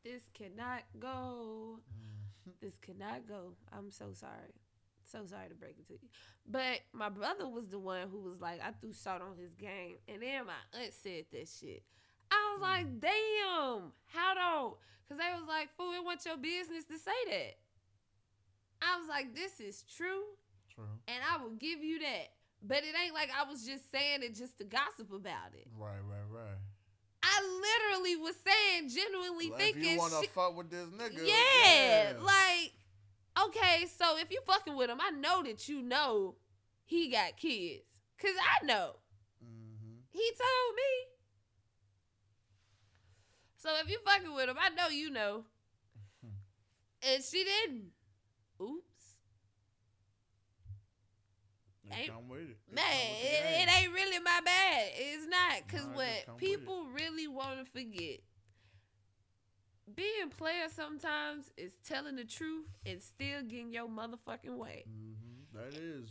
[0.03, 1.79] This cannot go.
[1.93, 2.53] Mm.
[2.61, 3.53] This cannot go.
[3.73, 4.55] I'm so sorry.
[5.03, 6.09] So sorry to break it to you.
[6.49, 9.95] But my brother was the one who was like, I threw salt on his game.
[10.07, 11.83] And then my aunt said that shit.
[12.31, 14.75] I was like, damn, how don't?
[15.07, 17.57] Because they was like, fool, it wasn't your business to say that.
[18.81, 20.23] I was like, this is true
[20.73, 20.85] True.
[21.07, 22.33] and I will give you that.
[22.61, 25.67] But it ain't like I was just saying it just to gossip about it.
[25.77, 26.57] Right, right, right.
[27.23, 32.13] I literally was saying, genuinely thinking, if you want to fuck with this nigga, yeah,
[32.19, 32.73] like,
[33.47, 36.35] okay, so if you fucking with him, I know that you know
[36.85, 37.83] he got kids,
[38.19, 38.97] cause I know
[39.41, 41.16] hmm he told me.
[43.57, 45.43] So if you fucking with him, I know you know,
[47.01, 47.91] and she didn't.
[48.61, 48.83] Oops.
[51.91, 52.57] Ain't- come with it.
[52.67, 54.89] It Man, it, it ain't really my bad.
[54.93, 55.61] It's not.
[55.65, 58.19] Because what people really want to forget,
[59.95, 64.85] being player sometimes is telling the truth and still getting your motherfucking way.
[64.89, 66.09] Mhm, That is.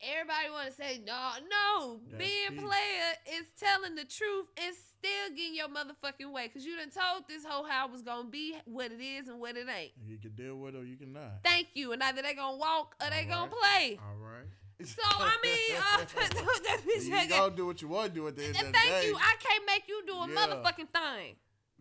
[0.00, 2.00] Everybody want to say, no, no.
[2.08, 2.58] That's being key.
[2.58, 6.48] player is telling the truth and still getting your motherfucking way.
[6.48, 9.40] Because you done told this whole how was going to be what it is and
[9.40, 9.92] what it ain't.
[10.06, 11.42] You can deal with it or you can not.
[11.44, 11.92] Thank you.
[11.92, 13.98] And either they to walk or they gonna play.
[14.02, 14.46] All right.
[14.84, 15.96] So, I mean, uh,
[16.66, 18.72] that bitch you gonna do what you want to do at the end And of
[18.72, 19.08] the thank day.
[19.08, 19.16] you.
[19.16, 20.34] I can't make you do a Yeah.
[20.34, 21.36] motherfucking thing.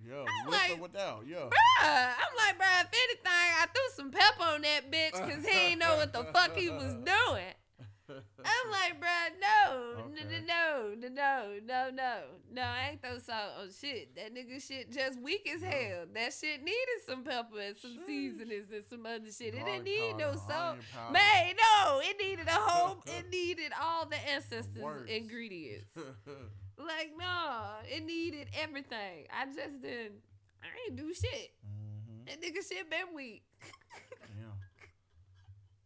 [0.08, 1.24] yeah, I'm with like, without.
[1.28, 1.38] Yeah.
[1.38, 5.58] Bruh, I'm like, bruh, if anything, I threw some pep on that bitch because he
[5.58, 7.54] ain't know what the fuck he was doing.
[8.10, 10.42] I'm like, bruh, no, Okay.
[10.46, 12.20] no, no, no, no, no,
[12.54, 14.16] no, I ain't throw salt on shit.
[14.16, 16.06] That nigga shit just weak as hell.
[16.14, 18.06] That shit needed some pepper and some Sheesh.
[18.06, 19.54] seasonings and some other shit.
[19.56, 20.78] It didn't need no salt.
[21.12, 25.10] Man, no, it needed a whole, it needed all the ancestors' works.
[25.12, 25.88] ingredients.
[26.78, 29.28] Like, no, it needed everything.
[29.32, 30.16] I just didn't.
[30.62, 31.54] I ain't do shit.
[31.66, 32.26] Mhm.
[32.28, 33.44] That nigga shit been weak.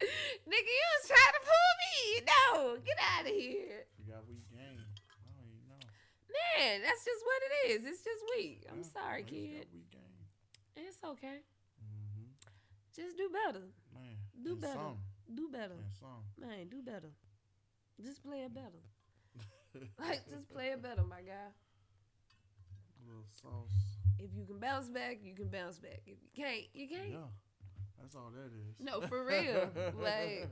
[0.02, 1.98] You was trying to fool me.
[2.26, 3.86] No, get out of here.
[4.00, 4.80] You got weak game.
[4.80, 5.84] I don't even know.
[6.32, 7.80] Man, that's just what it is.
[7.88, 8.66] It's just weak.
[8.72, 9.66] I'm Yeah, sorry, kid.
[9.66, 10.16] got weak game.
[10.88, 11.44] It's okay.
[11.84, 12.32] Mm-hmm.
[12.96, 13.66] Just do better.
[13.94, 14.16] Man.
[14.44, 14.74] Do better.
[14.74, 14.98] Some.
[15.36, 15.76] Do better.
[15.76, 16.24] And some.
[16.40, 17.12] Man, do better.
[18.02, 18.80] Just play it better.
[20.00, 21.54] Like, just play it better, my guy.
[23.06, 24.00] little sauce.
[24.18, 26.02] If you can bounce back, you can bounce back.
[26.08, 27.12] If you can't, you can't.
[27.12, 27.30] Yeah.
[28.02, 28.80] That's all that is.
[28.80, 29.70] No, for real.
[30.02, 30.50] Like,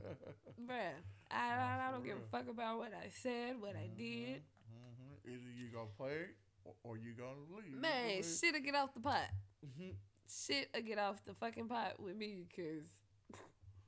[0.60, 0.92] Bruh,
[1.30, 2.24] I, I, I don't give real.
[2.26, 4.42] a fuck about what I said, what I did.
[4.68, 6.34] hmm Either you gonna play it
[6.64, 7.74] or, or you gonna leave.
[7.80, 9.28] Man, shit'll get off the pot.
[9.64, 9.94] Mhm.
[10.28, 12.84] Shit'll get off the fucking pot with me, cause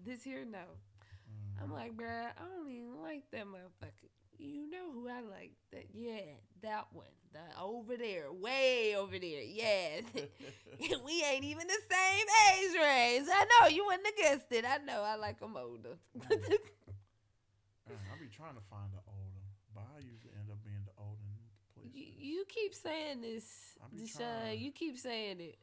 [0.04, 0.58] this here, no.
[1.62, 1.72] I'm Mhm.
[1.74, 4.08] like, bruh, I don't even like that motherfucker.
[4.40, 5.52] You know who I like?
[5.72, 7.06] That yeah, that one.
[7.32, 9.42] The over there, way over there.
[9.42, 10.00] Yeah.
[11.04, 13.28] we ain't even the same age range.
[13.30, 14.64] I know you wouldn't have guessed it.
[14.64, 15.94] I know I like them older.
[16.18, 16.26] Mm-hmm.
[17.88, 20.94] Man, I be trying to find the older, but I usually end up being the
[20.98, 21.40] older in
[21.92, 23.44] you, you keep saying this,
[23.94, 24.18] Deshaun.
[24.18, 24.60] trying.
[24.60, 25.58] You keep saying it.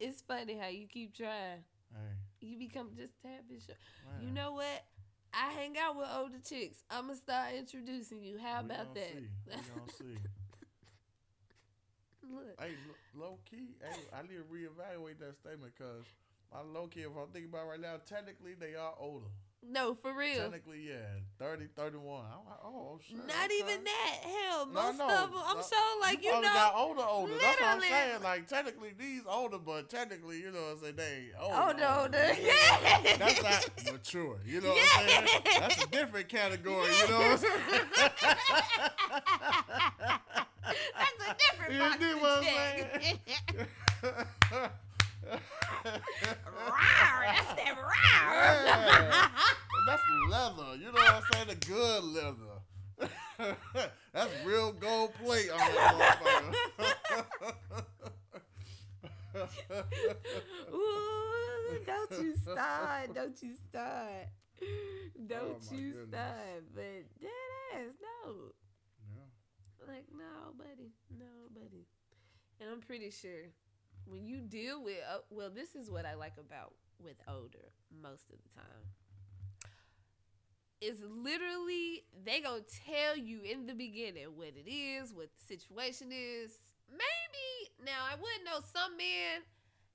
[0.00, 1.64] it's funny how you keep trying.
[1.92, 3.76] Hey, You become just bit
[4.20, 4.84] You know what?
[5.38, 6.82] I hang out with older chicks.
[6.90, 8.38] I'ma start introducing you.
[8.38, 9.12] How we about that?
[9.12, 9.28] See.
[9.46, 10.18] We gonna see.
[12.30, 12.60] Look.
[12.60, 12.74] hey,
[13.14, 16.04] lo- low key, hey, I need to reevaluate that statement because
[16.52, 19.30] my low key, if I'm thinking about it right now, technically they are older.
[19.66, 20.42] No, for real.
[20.42, 22.04] Technically, yeah, 30, 31.
[22.04, 23.18] I'm like, oh, oh, shit.
[23.18, 23.54] Not okay.
[23.58, 24.16] even that.
[24.22, 25.40] Hell, most no, of them.
[25.44, 25.62] I'm no.
[25.62, 26.54] sure, like you, probably know.
[26.54, 27.32] got older, older.
[27.38, 28.22] That's what I'm saying.
[28.22, 31.62] Like technically, these older, but technically, you know, what I'm saying they older.
[31.62, 32.32] Older, older.
[32.40, 33.16] Yeah.
[33.18, 34.38] That's not mature.
[34.46, 35.42] You know what I'm saying?
[35.60, 36.86] That's a different category.
[37.02, 37.60] You know what I'm saying?
[40.98, 42.44] That's a different You dig what I'm
[44.52, 44.72] check.
[45.24, 48.64] Rawr, that's that rawr.
[48.66, 49.28] Yeah.
[49.86, 50.76] That's leather.
[50.76, 51.48] You know what I'm saying?
[51.48, 52.60] The good leather.
[54.12, 56.20] That's real gold plate on that
[56.76, 57.84] motherfucker.
[60.74, 63.14] Ooh, don't you start.
[63.14, 64.28] Don't you start.
[64.60, 64.66] Oh
[65.28, 66.08] don't Oh, you goodness.
[66.08, 66.64] start.
[66.74, 68.32] But dead ass, no.
[69.14, 69.86] yeah.
[69.86, 70.90] Like, no, buddy.
[71.16, 71.86] No, buddy.
[72.60, 73.52] And I'm pretty sure
[74.10, 78.30] when you deal with, uh, well, this is what I like about with older most
[78.30, 78.84] of the time.
[80.80, 86.08] Is literally they gonna tell you in the beginning what it is, what the situation
[86.12, 86.52] is.
[86.88, 89.42] Maybe now I wouldn't know some men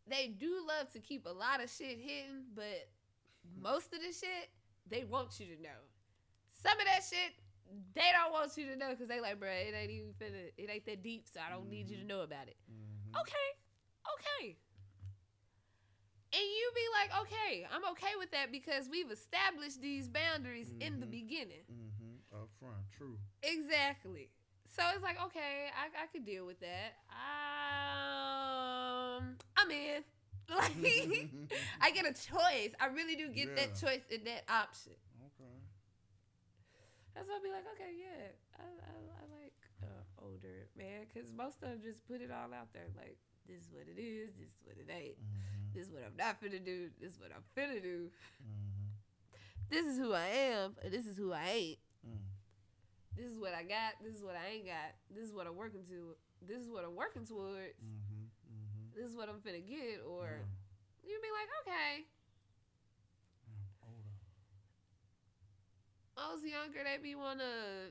[0.06, 2.90] they do love to keep a lot of shit hidden, but
[3.62, 4.52] most of the shit
[4.90, 5.80] they want you to know.
[6.52, 7.32] Some of that shit
[7.96, 10.70] they don't want you to know because they like, bruh, it ain't even finna, it
[10.70, 12.58] ain't that deep, so I don't need you to know about it.
[12.70, 13.22] Mhm.
[13.22, 13.50] Okay,
[14.16, 14.58] okay.
[16.34, 21.00] And you be like, okay, I'm okay with that because we've established these boundaries in
[21.00, 21.12] the Mhm.
[21.12, 21.64] beginning.
[21.72, 22.36] Mm-hmm.
[22.36, 23.20] Up front, true.
[23.44, 24.32] Exactly.
[24.66, 26.98] So it's like, okay, I, I could deal with that.
[27.14, 30.04] Um, I'm in.
[30.50, 30.76] Like,
[31.82, 32.74] I get a choice.
[32.80, 34.92] I really do get that choice and that option.
[35.32, 35.56] Okay.
[37.16, 38.28] That's why I'll be like, okay, yeah,
[38.60, 42.54] I, I, I like uh, older man because most of them just put it all
[42.54, 42.90] out there.
[42.98, 44.36] Like, this is what it is.
[44.36, 45.20] This is what it ain't.
[45.20, 45.74] Mm-hmm.
[45.74, 46.90] This is what I'm not finna do.
[47.00, 48.10] This is what I'm finna do.
[48.42, 48.94] Mm-hmm.
[49.70, 50.76] This is who I am.
[50.84, 51.80] And this is who I ain't.
[52.06, 52.24] Mm.
[53.18, 53.98] This is what I got.
[54.04, 54.94] This is what I ain't got.
[55.10, 56.16] This is what I'm working to.
[56.46, 57.80] This is what I'm working towards.
[57.82, 58.30] Mm-hmm.
[58.48, 58.86] Mm-hmm.
[58.96, 60.06] This is what I'm finna get.
[60.06, 61.10] Or yeah.
[61.10, 62.06] you'd be like, okay.
[66.16, 67.90] I was younger, they be wanna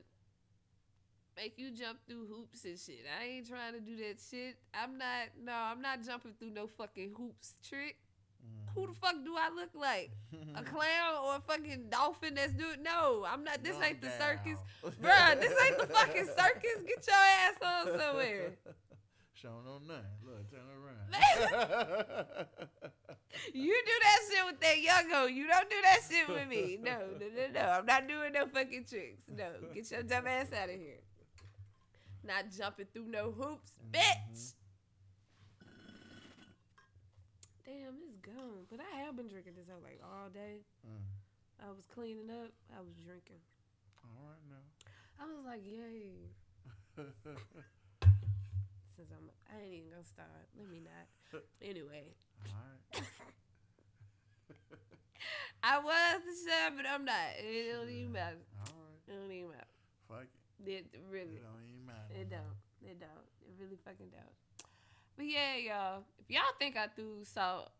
[1.36, 3.04] make you jump through hoops and shit.
[3.20, 4.56] I ain't trying to do that shit.
[4.74, 5.28] I'm not.
[5.42, 7.96] No, I'm not jumping through no fucking hoops trick.
[8.74, 10.10] Who the fuck do I look like?
[10.34, 10.56] Mm-hmm.
[10.56, 12.82] A clown or a fucking dolphin that's doing?
[12.82, 13.62] No, I'm not.
[13.62, 14.58] This ain't the circus,
[15.02, 16.82] Bruh, This ain't the fucking circus.
[16.86, 18.52] Get your ass on somewhere.
[19.34, 20.04] Showing on none.
[20.24, 22.46] Look, turn around.
[23.52, 25.24] You do that shit with that youngo.
[25.26, 26.78] You don't do that shit with me.
[26.82, 27.70] No, no, no, no.
[27.70, 29.22] I'm not doing no fucking tricks.
[29.28, 31.00] No, get your dumb ass out of here.
[32.24, 34.54] Not jumping through no hoops, bitch.
[37.64, 38.66] Damn, it's gone.
[38.70, 40.60] But I have been drinking this whole like all day.
[40.86, 41.02] Mm.
[41.66, 42.52] I was cleaning up.
[42.74, 43.40] I was drinking.
[44.04, 44.62] All right now.
[45.18, 46.30] I was like, yay.
[48.96, 50.28] Since I'm, I ain't even gonna start.
[50.58, 51.06] Let me not.
[51.62, 52.14] Anyway,
[52.46, 52.52] All
[52.92, 53.02] right.
[55.62, 57.36] I was the chef, but I'm not.
[57.38, 58.36] It don't even matter.
[58.60, 58.98] All right.
[59.06, 59.66] It don't even matter.
[60.08, 60.41] Fuck it.
[60.66, 61.36] It really.
[61.36, 62.14] It don't even matter.
[62.14, 62.56] It don't.
[62.90, 63.26] It don't.
[63.46, 64.36] It really fucking don't.
[65.16, 66.02] But yeah, y'all.
[66.18, 67.70] If y'all think I threw salt,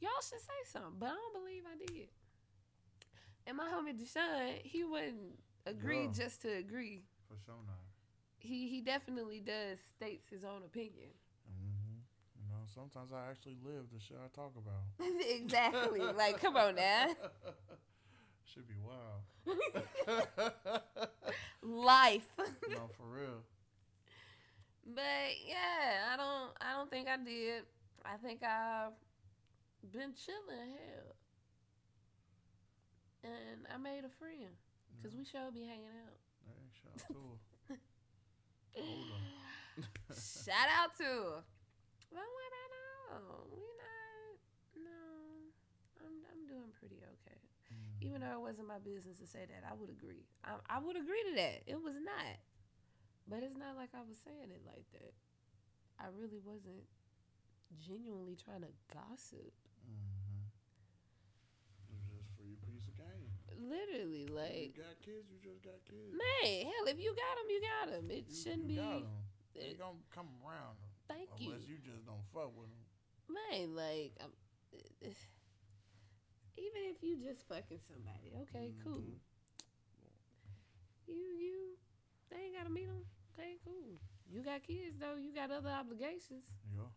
[0.00, 0.96] y'all should say something.
[0.98, 2.08] But I don't believe I did.
[3.46, 6.12] And my homie Deshaun, he wouldn't agree Yeah.
[6.12, 7.02] just to agree.
[7.28, 7.76] For sure not.
[8.38, 11.10] He he definitely does states his own opinion.
[11.46, 11.98] Mm-hmm.
[12.40, 14.82] You know, sometimes I actually live the shit I talk about.
[15.28, 16.00] exactly.
[16.00, 17.06] like, come on now.
[18.44, 19.22] Should be wild.
[21.62, 22.28] Life.
[22.70, 23.42] no, for real.
[24.86, 27.64] But yeah, I don't I don't think I did.
[28.04, 28.92] I think I've
[29.92, 31.14] been chilling hell.
[33.24, 34.56] And I made a friend.
[35.02, 36.18] Cause we should be hanging out.
[36.46, 37.18] Hey, shout out to her.
[38.76, 39.20] Hold on.
[40.14, 41.42] Shout out to her.
[42.12, 44.36] But what I know, we not.
[44.76, 45.00] No,
[46.04, 47.11] I'm I'm doing pretty okay.
[48.02, 50.26] Even though it wasn't my business to say that, I would agree.
[50.44, 51.62] I I would agree to that.
[51.66, 52.36] It was not.
[53.28, 55.14] But it's not like I was saying it like that.
[56.02, 56.82] I really wasn't
[57.78, 59.54] genuinely trying to gossip.
[59.86, 60.50] Mm-hmm.
[61.94, 63.30] It's just for your piece of game.
[63.62, 66.10] Literally, like you got kids, you just got kids.
[66.10, 68.10] man, hell, if you got them, you got them.
[68.10, 68.82] It You- shouldn't you be.
[68.82, 69.22] got 'em.
[69.54, 71.52] They it- gonna come around Thank you.
[71.52, 72.84] unless you just don't fuck with them.
[73.30, 74.32] man, like, I'm,
[76.62, 79.02] even if you just fucking somebody, okay, cool.
[79.02, 79.18] Mhm.
[81.08, 81.76] You you,
[82.30, 83.04] they ain't gotta meet them.
[83.36, 83.98] Okay, cool.
[84.30, 85.16] You got kids though.
[85.16, 86.46] You got other obligations.
[86.76, 86.88] Yeah.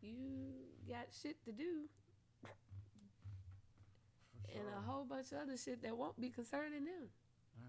[0.00, 0.16] You
[0.88, 1.88] got shit to do,
[2.42, 2.50] For
[4.58, 7.10] and a whole bunch of other shit that won't be concerning them.
[7.58, 7.66] Yeah.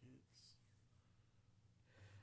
[0.00, 0.56] Kids.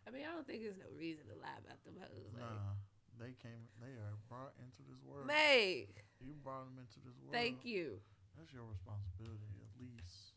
[0.07, 2.33] I mean, I don't think there's no reason to lie about them hoes.
[2.33, 2.73] Like, Nah,
[3.19, 3.69] they came.
[3.79, 5.27] They are brought into this world.
[5.27, 5.87] May,
[6.19, 7.31] You brought them into this world.
[7.33, 7.99] thank you,
[8.37, 10.35] That's your responsibility, at least.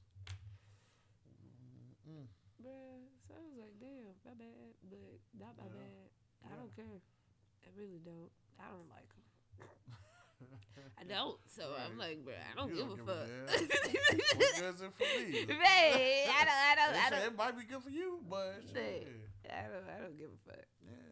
[2.06, 2.26] Mm-mm.
[2.62, 3.02] bruh.
[3.26, 5.82] So I was like, damn, my bad, but not my Yeah.
[5.82, 6.08] bad.
[6.42, 6.56] I Yeah.
[6.58, 6.98] don't care.
[7.66, 8.30] I really don't.
[8.58, 9.26] I don't like them.
[10.98, 11.38] I don't.
[11.50, 13.26] So I'm like, bro, I don't give don't a give a fuck.
[13.26, 14.38] damn.
[14.38, 15.26] what good is it for me?
[15.62, 16.62] Hey, I don't.
[16.70, 16.94] I don't.
[17.06, 17.22] I don't.
[17.26, 19.06] it might be good for you, but Hey.
[19.06, 19.50] shit.
[19.50, 19.86] I don't.
[19.86, 20.66] I don't give a fuck.
[20.82, 21.11] Yeah.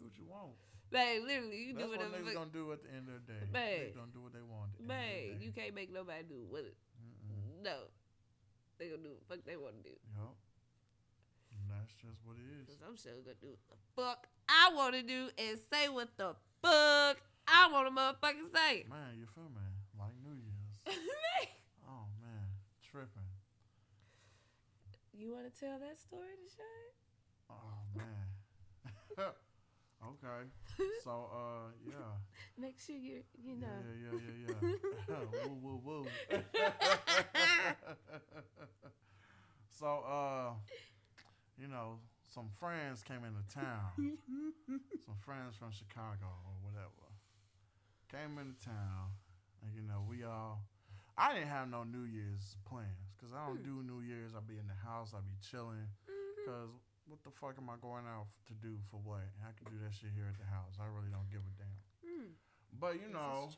[0.00, 0.56] Do what you want.
[0.90, 2.24] Man, literally, you That's do what whatever.
[2.24, 3.44] niggas gonna do at the end of the day.
[3.52, 3.78] Man.
[3.84, 4.72] They gonna do what they want.
[4.74, 6.64] the of the you can't make nobody do what.
[6.66, 7.62] It, Mm-mm.
[7.62, 7.86] no,
[8.80, 9.94] they gonna do what the fuck they want to do.
[10.16, 10.34] Yup.
[11.68, 12.66] That's just what it is.
[12.66, 16.10] Cause I'm sure gonna do what the fuck I want to do and say what
[16.18, 16.34] the
[16.64, 18.88] fuck I want to motherfucking say.
[18.90, 19.62] Man, you feel me?
[19.94, 20.96] Like New Year's.
[21.86, 22.46] Oh man,
[22.82, 23.26] tripping.
[25.12, 26.86] you want to tell that story to Shay?
[27.50, 29.34] Oh man.
[30.04, 30.48] okay.
[31.04, 32.12] So uh yeah.
[32.58, 33.66] Make sure you you know.
[33.66, 34.76] Yeah, yeah, yeah, yeah,
[35.08, 35.16] yeah.
[35.48, 36.06] woo, woo, woo.
[39.70, 40.52] so, uh,
[41.58, 41.96] you know,
[42.28, 44.18] some friends came into town.
[45.04, 47.00] some friends from Chicago or whatever
[48.10, 49.14] came into town,
[49.62, 50.60] and you know, we all.
[51.16, 54.32] I didn't have no New Year's plans because I don't do New Year's.
[54.34, 55.12] I be in the house.
[55.14, 55.86] I be chilling.
[56.46, 56.72] Cause
[57.10, 59.26] what the fuck am I going out to do for what?
[59.42, 60.78] I can do that shit here at the house.
[60.78, 61.78] I really don't give a damn.
[62.06, 62.30] Mm,
[62.78, 63.50] But you this know,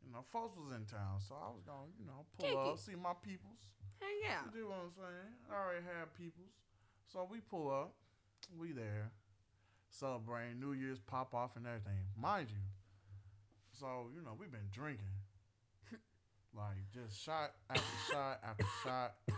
[0.00, 2.80] you know, folks was in town, so I was gonna, you know, pull up, it.
[2.80, 3.68] see my peoples.
[4.00, 4.48] Hang out.
[4.50, 5.30] You do what I'm saying?
[5.46, 6.56] I already have peoples,
[7.06, 7.92] so we pull up,
[8.58, 9.12] we there,
[9.92, 12.64] celebrating New Year's pop off and everything, mind you.
[13.76, 15.12] So you know, we've been drinking,
[16.56, 19.14] like just shot after shot after shot,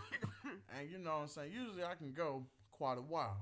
[0.79, 1.51] and you know what I'm saying.
[1.53, 2.43] Usually I can go
[2.77, 3.37] quite a while.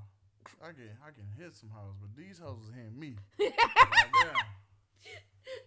[0.62, 3.16] I can I can hit some hoes, but these hoes was hitting me.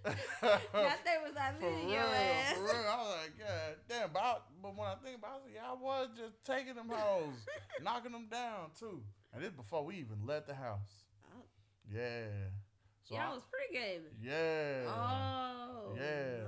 [0.03, 0.63] Goddamn.
[1.03, 2.53] That was For real, your ass.
[2.55, 2.73] for real.
[2.73, 4.09] I was like, God damn.
[4.13, 7.33] But, I, but when I think about it, yeah, I was just taking them hoes,
[7.83, 9.01] knocking them down too.
[9.33, 11.03] And this before we even left the house.
[11.35, 11.43] Oh.
[11.93, 12.25] Yeah.
[13.03, 14.17] So Y'all I- was pre-gaming.
[14.21, 14.87] yeah.
[14.87, 15.95] Oh.
[15.95, 16.43] Yeah.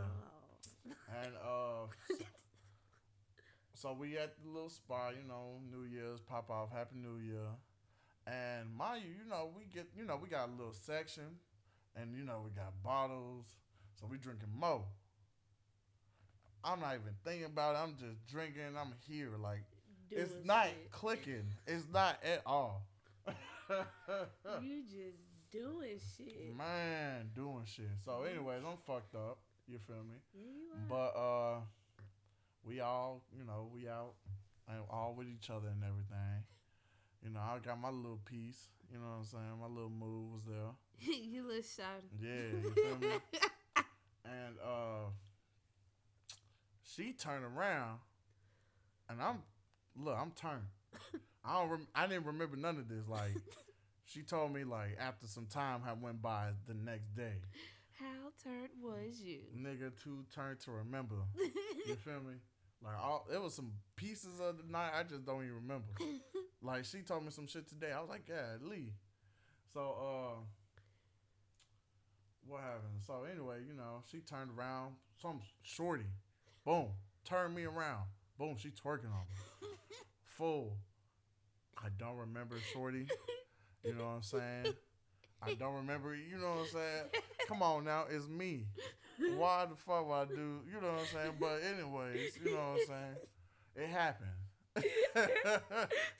[0.86, 0.96] no.
[1.24, 2.24] And uh,
[3.80, 7.48] so we at the little spot, you know, New Year's pop off, Happy New Year,
[8.28, 11.24] and mind you, you know, we get, you know, we got a little section,
[11.96, 13.46] and you know, we got bottles,
[13.98, 14.84] so we drinking mo.
[16.62, 17.80] I'm not even thinking about it.
[17.80, 18.76] I'm just drinking.
[18.78, 19.64] I'm here, like
[20.12, 20.92] it's Doing not shit.
[20.92, 21.46] clicking.
[21.66, 22.84] It's not at all.
[24.62, 25.20] You just
[25.52, 26.58] doing shit.
[26.58, 27.86] Man, doing shit.
[28.04, 29.38] So, anyways, I'm fucked up.
[29.68, 30.16] You feel me?
[30.34, 31.12] Yeah, you are.
[31.14, 31.60] But uh,
[32.64, 34.14] we all, you know, we out
[34.68, 36.44] and all with each other and everything.
[37.24, 38.68] You know, I got my little piece.
[38.92, 39.60] You know what I'm saying?
[39.62, 40.72] My little move was there.
[41.16, 42.02] you little shot.
[42.22, 43.16] Yeah, you feel me?
[44.26, 45.10] And uh,
[46.84, 48.00] she turned around,
[49.10, 49.40] and I'm
[49.98, 50.66] look, I'm turned.
[51.46, 51.70] I don't.
[51.70, 53.08] Rem- I didn't remember none of this.
[53.08, 53.36] Like,
[54.06, 57.36] she told me like after some time had went by the next day.
[58.00, 59.40] How turned was you?
[59.58, 61.16] Nigga, too turned to remember.
[61.86, 62.36] You feel me?
[62.84, 65.88] Like all it was some pieces of the night I just don't even remember.
[66.62, 67.92] like she told me some shit today.
[67.92, 68.94] I was like, yeah, Lee.
[69.74, 70.40] So uh
[72.48, 73.02] what happened?
[73.06, 76.08] So anyway, you know, she turned around, some shorty,
[76.66, 76.88] boom,
[77.26, 78.06] turned me around.
[78.38, 79.68] Boom, she twerking on me.
[80.38, 80.78] Full.
[81.78, 83.08] I don't remember shorty.
[83.84, 84.74] You know what I'm saying?
[85.42, 87.04] I don't remember, you know what I'm saying?
[87.48, 88.66] Come on now, it's me.
[89.38, 91.34] Why the fuck would I do, you know what I'm saying?
[91.40, 93.16] But anyways, you know what I'm saying?
[93.76, 94.32] It happened.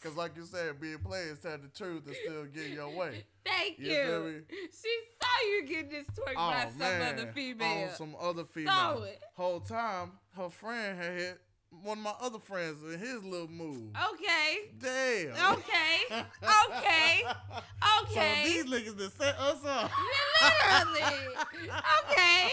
[0.04, 3.24] Cause like you said, being players tell the truth and still get your way.
[3.46, 4.44] Thank You you.
[4.50, 7.90] She saw you getting this twerk by Oh some man, other female.
[7.90, 8.74] on some other female.
[8.74, 9.22] Saw it.
[9.36, 11.42] Whole time, her friend had hit
[11.72, 13.92] one of my other friends in his little move.
[14.14, 14.72] Okay.
[14.80, 15.54] Damn.
[15.54, 16.24] Okay.
[16.44, 17.24] Okay.
[17.24, 17.24] Okay.
[18.10, 19.92] So these niggas that set us up.
[20.92, 21.70] Literally.
[22.12, 22.50] Okay.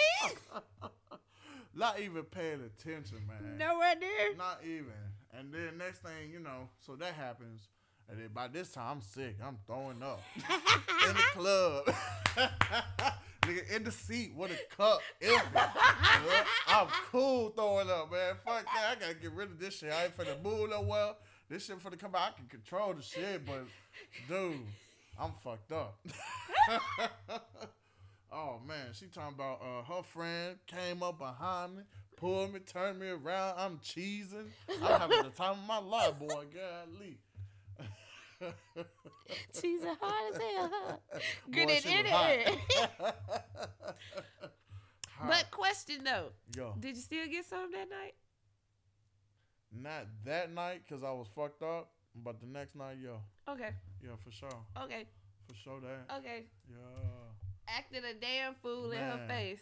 [1.74, 3.56] Not even paying attention, man.
[3.56, 4.36] Nowhere near.
[4.36, 4.92] Not even.
[5.32, 7.68] And then next thing you know, so that happens.
[8.08, 9.36] And then by this time I'm sick.
[9.42, 10.20] I'm throwing up.
[10.36, 11.84] in the club.
[13.46, 15.00] Nigga in the seat with a cup.
[15.22, 15.60] Empty.
[16.66, 18.34] I'm cool throwing up, man.
[18.44, 18.96] Fuck that.
[18.96, 19.92] I gotta get rid of this shit.
[19.92, 21.16] I ain't finna move no well.
[21.48, 22.32] This shit finna come out.
[22.34, 23.66] I can control the shit, but
[24.28, 24.58] dude,
[25.18, 25.96] I'm fucked up.
[28.32, 31.82] oh man, she talking about uh, her friend came up behind me,
[32.16, 33.54] pulled me, turned me around.
[33.58, 34.48] I'm cheesing.
[34.82, 36.46] I'm having the time of my life, boy.
[36.52, 37.18] Golly.
[39.60, 40.96] She's a hard as hell, huh?
[41.46, 42.12] Boy, Get it in it.
[42.12, 43.16] hot.
[45.18, 45.28] Hot.
[45.30, 48.14] But question though, yo, did you still get some that night?
[49.72, 53.70] not that night because I was fucked up, but the next night, yo, Okay.
[54.02, 54.48] yeah, for sure,
[54.82, 55.06] Okay.
[55.48, 56.16] For sure that.
[56.18, 56.44] Okay.
[56.68, 56.76] Yeah.
[57.68, 59.60] Acting a damn fool in her face.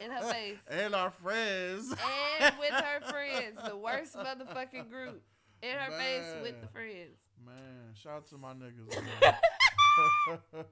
[0.00, 0.58] In her face.
[0.68, 1.92] And our friends.
[2.40, 3.58] And with her friends.
[3.66, 5.22] The worst motherfucking group.
[5.62, 7.18] In her face with the friends.
[7.44, 9.02] Man, shout out to my niggas.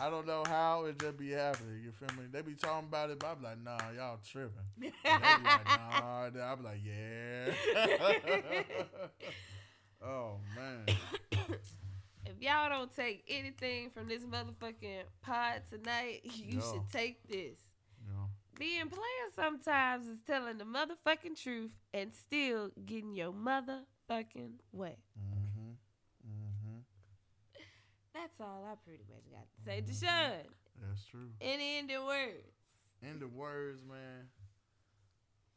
[0.00, 1.82] I don't know how it just be happening.
[1.84, 2.24] You feel me?
[2.32, 4.52] They be talking about it, but I be like, nah, y'all tripping.
[4.78, 6.30] They be like, nah.
[6.30, 8.62] Then I be like, yeah.
[10.04, 10.86] oh man.
[12.24, 16.62] If y'all don't take anything from this motherfucking pod tonight, you No.
[16.72, 17.58] should take this.
[18.58, 24.54] You know, Being player sometimes is telling the motherfucking truth and still getting your motherfucking
[24.72, 24.96] way.
[25.18, 25.70] mm-hmm.
[26.26, 26.78] Mm-hmm.
[28.14, 29.82] That's all I pretty much got to say.
[30.06, 30.46] Deshaun,
[30.86, 31.30] That's true.
[31.40, 32.52] any ending words?
[33.02, 34.28] In the words, man.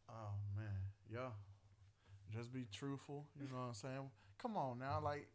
[0.09, 0.65] Oh man,
[1.11, 1.29] yeah.
[2.35, 3.25] Just be truthful.
[3.39, 4.09] You know what I'm saying?
[4.41, 5.27] Come on now, like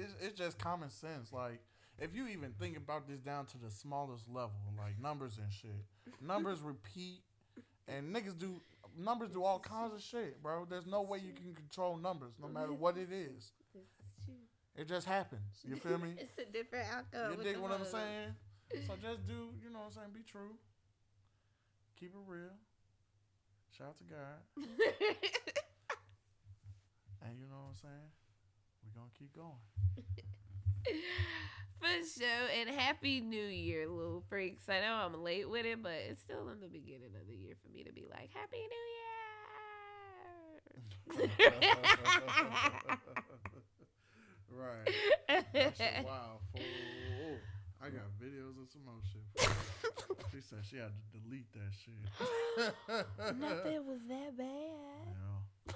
[0.00, 1.32] it's, it's just common sense.
[1.32, 1.60] Like
[1.98, 5.84] if you even think about this down to the smallest level, like numbers and shit,
[6.20, 7.20] numbers repeat,
[7.86, 8.60] and niggas do
[8.96, 10.66] numbers do all kinds of shit, bro.
[10.68, 13.52] There's no way you can control numbers, no matter what it is.
[14.76, 15.64] It just happens.
[15.64, 16.14] You feel me?
[16.18, 17.36] It's a different outcome.
[17.38, 18.34] You dig what I'm saying?
[18.86, 20.08] So just do, you know what I'm saying?
[20.12, 20.52] Be true.
[21.98, 22.52] Keep it real.
[23.70, 24.68] Shout out to God.
[27.28, 28.08] And you know what I'm saying?
[28.80, 29.60] We're going to keep going.
[31.80, 32.48] For sure.
[32.58, 34.68] And happy new year, little freaks.
[34.68, 37.54] I know I'm late with it, but it's still in the beginning of the year
[37.62, 39.28] for me to be like, Happy New Year.
[44.50, 44.94] right.
[46.52, 47.38] Fool.
[47.80, 49.22] I got videos of some more shit.
[50.32, 51.94] She said she had to delete that shit.
[53.38, 55.14] Nothing was that bad.
[55.14, 55.74] Yeah,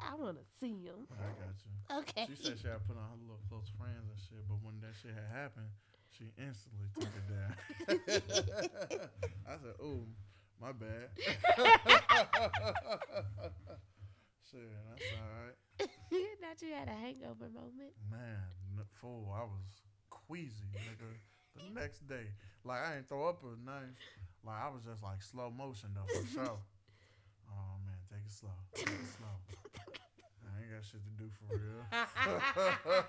[0.00, 1.06] I want to see him.
[1.12, 1.72] I got you.
[1.98, 2.26] Okay.
[2.26, 4.94] She said she had put on her little close friends and shit, but when that
[5.00, 5.70] shit had happened,
[6.10, 7.54] she instantly took it down.
[9.48, 10.06] I said, "Ooh,
[10.60, 11.10] my bad."
[14.50, 15.56] shit, that's all right.
[16.40, 17.92] Not you had a hangover moment.
[18.10, 18.38] Man,
[18.78, 21.10] n- fool, I was queasy, nigga.
[21.56, 22.26] The next day,
[22.64, 23.96] like I ain't throw up or nothing.
[24.44, 26.58] Like I was just like slow motion though, for sure.
[27.48, 29.36] Oh man, take it slow, take it slow.
[30.54, 31.82] I ain't got shit to do for real.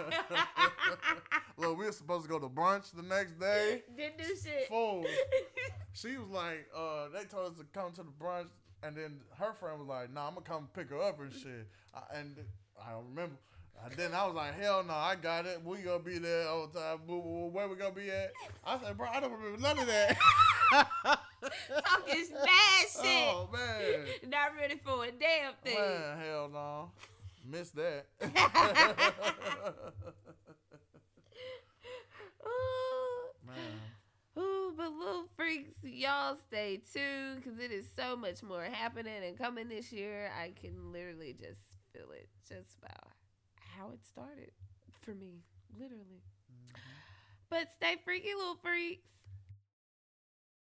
[1.56, 3.82] Look, we were supposed to go to brunch the next day.
[3.96, 4.68] Didn't do shit.
[4.68, 5.04] Fool.
[5.92, 8.46] She was like, uh, they told us to come to the brunch,
[8.84, 11.66] and then her friend was like, nah, I'm gonna come pick her up and shit.
[11.92, 12.36] I, and
[12.80, 13.34] I don't remember.
[13.84, 15.60] And then I was like, hell no, I got it.
[15.64, 16.98] We gonna be there all the time.
[17.08, 18.30] Where we gonna be at?
[18.64, 21.20] I said, bro, I don't remember none of that.
[21.86, 23.28] Talking mad oh, shit.
[23.28, 25.74] oh man, Not ready for a damn thing.
[25.76, 26.90] man, hell no,
[27.48, 28.06] missed that.
[28.22, 28.26] Ooh.
[33.46, 33.80] man,
[34.38, 39.38] Ooh, but little freaks, y'all stay tuned because it is so much more happening and
[39.38, 40.30] coming this year.
[40.40, 41.60] I can literally just
[41.92, 43.12] feel it just about
[43.60, 44.50] how it started
[45.02, 45.44] for me,
[45.78, 46.22] literally.
[46.50, 46.78] Mm-hmm.
[47.48, 49.06] But stay freaky, little freaks.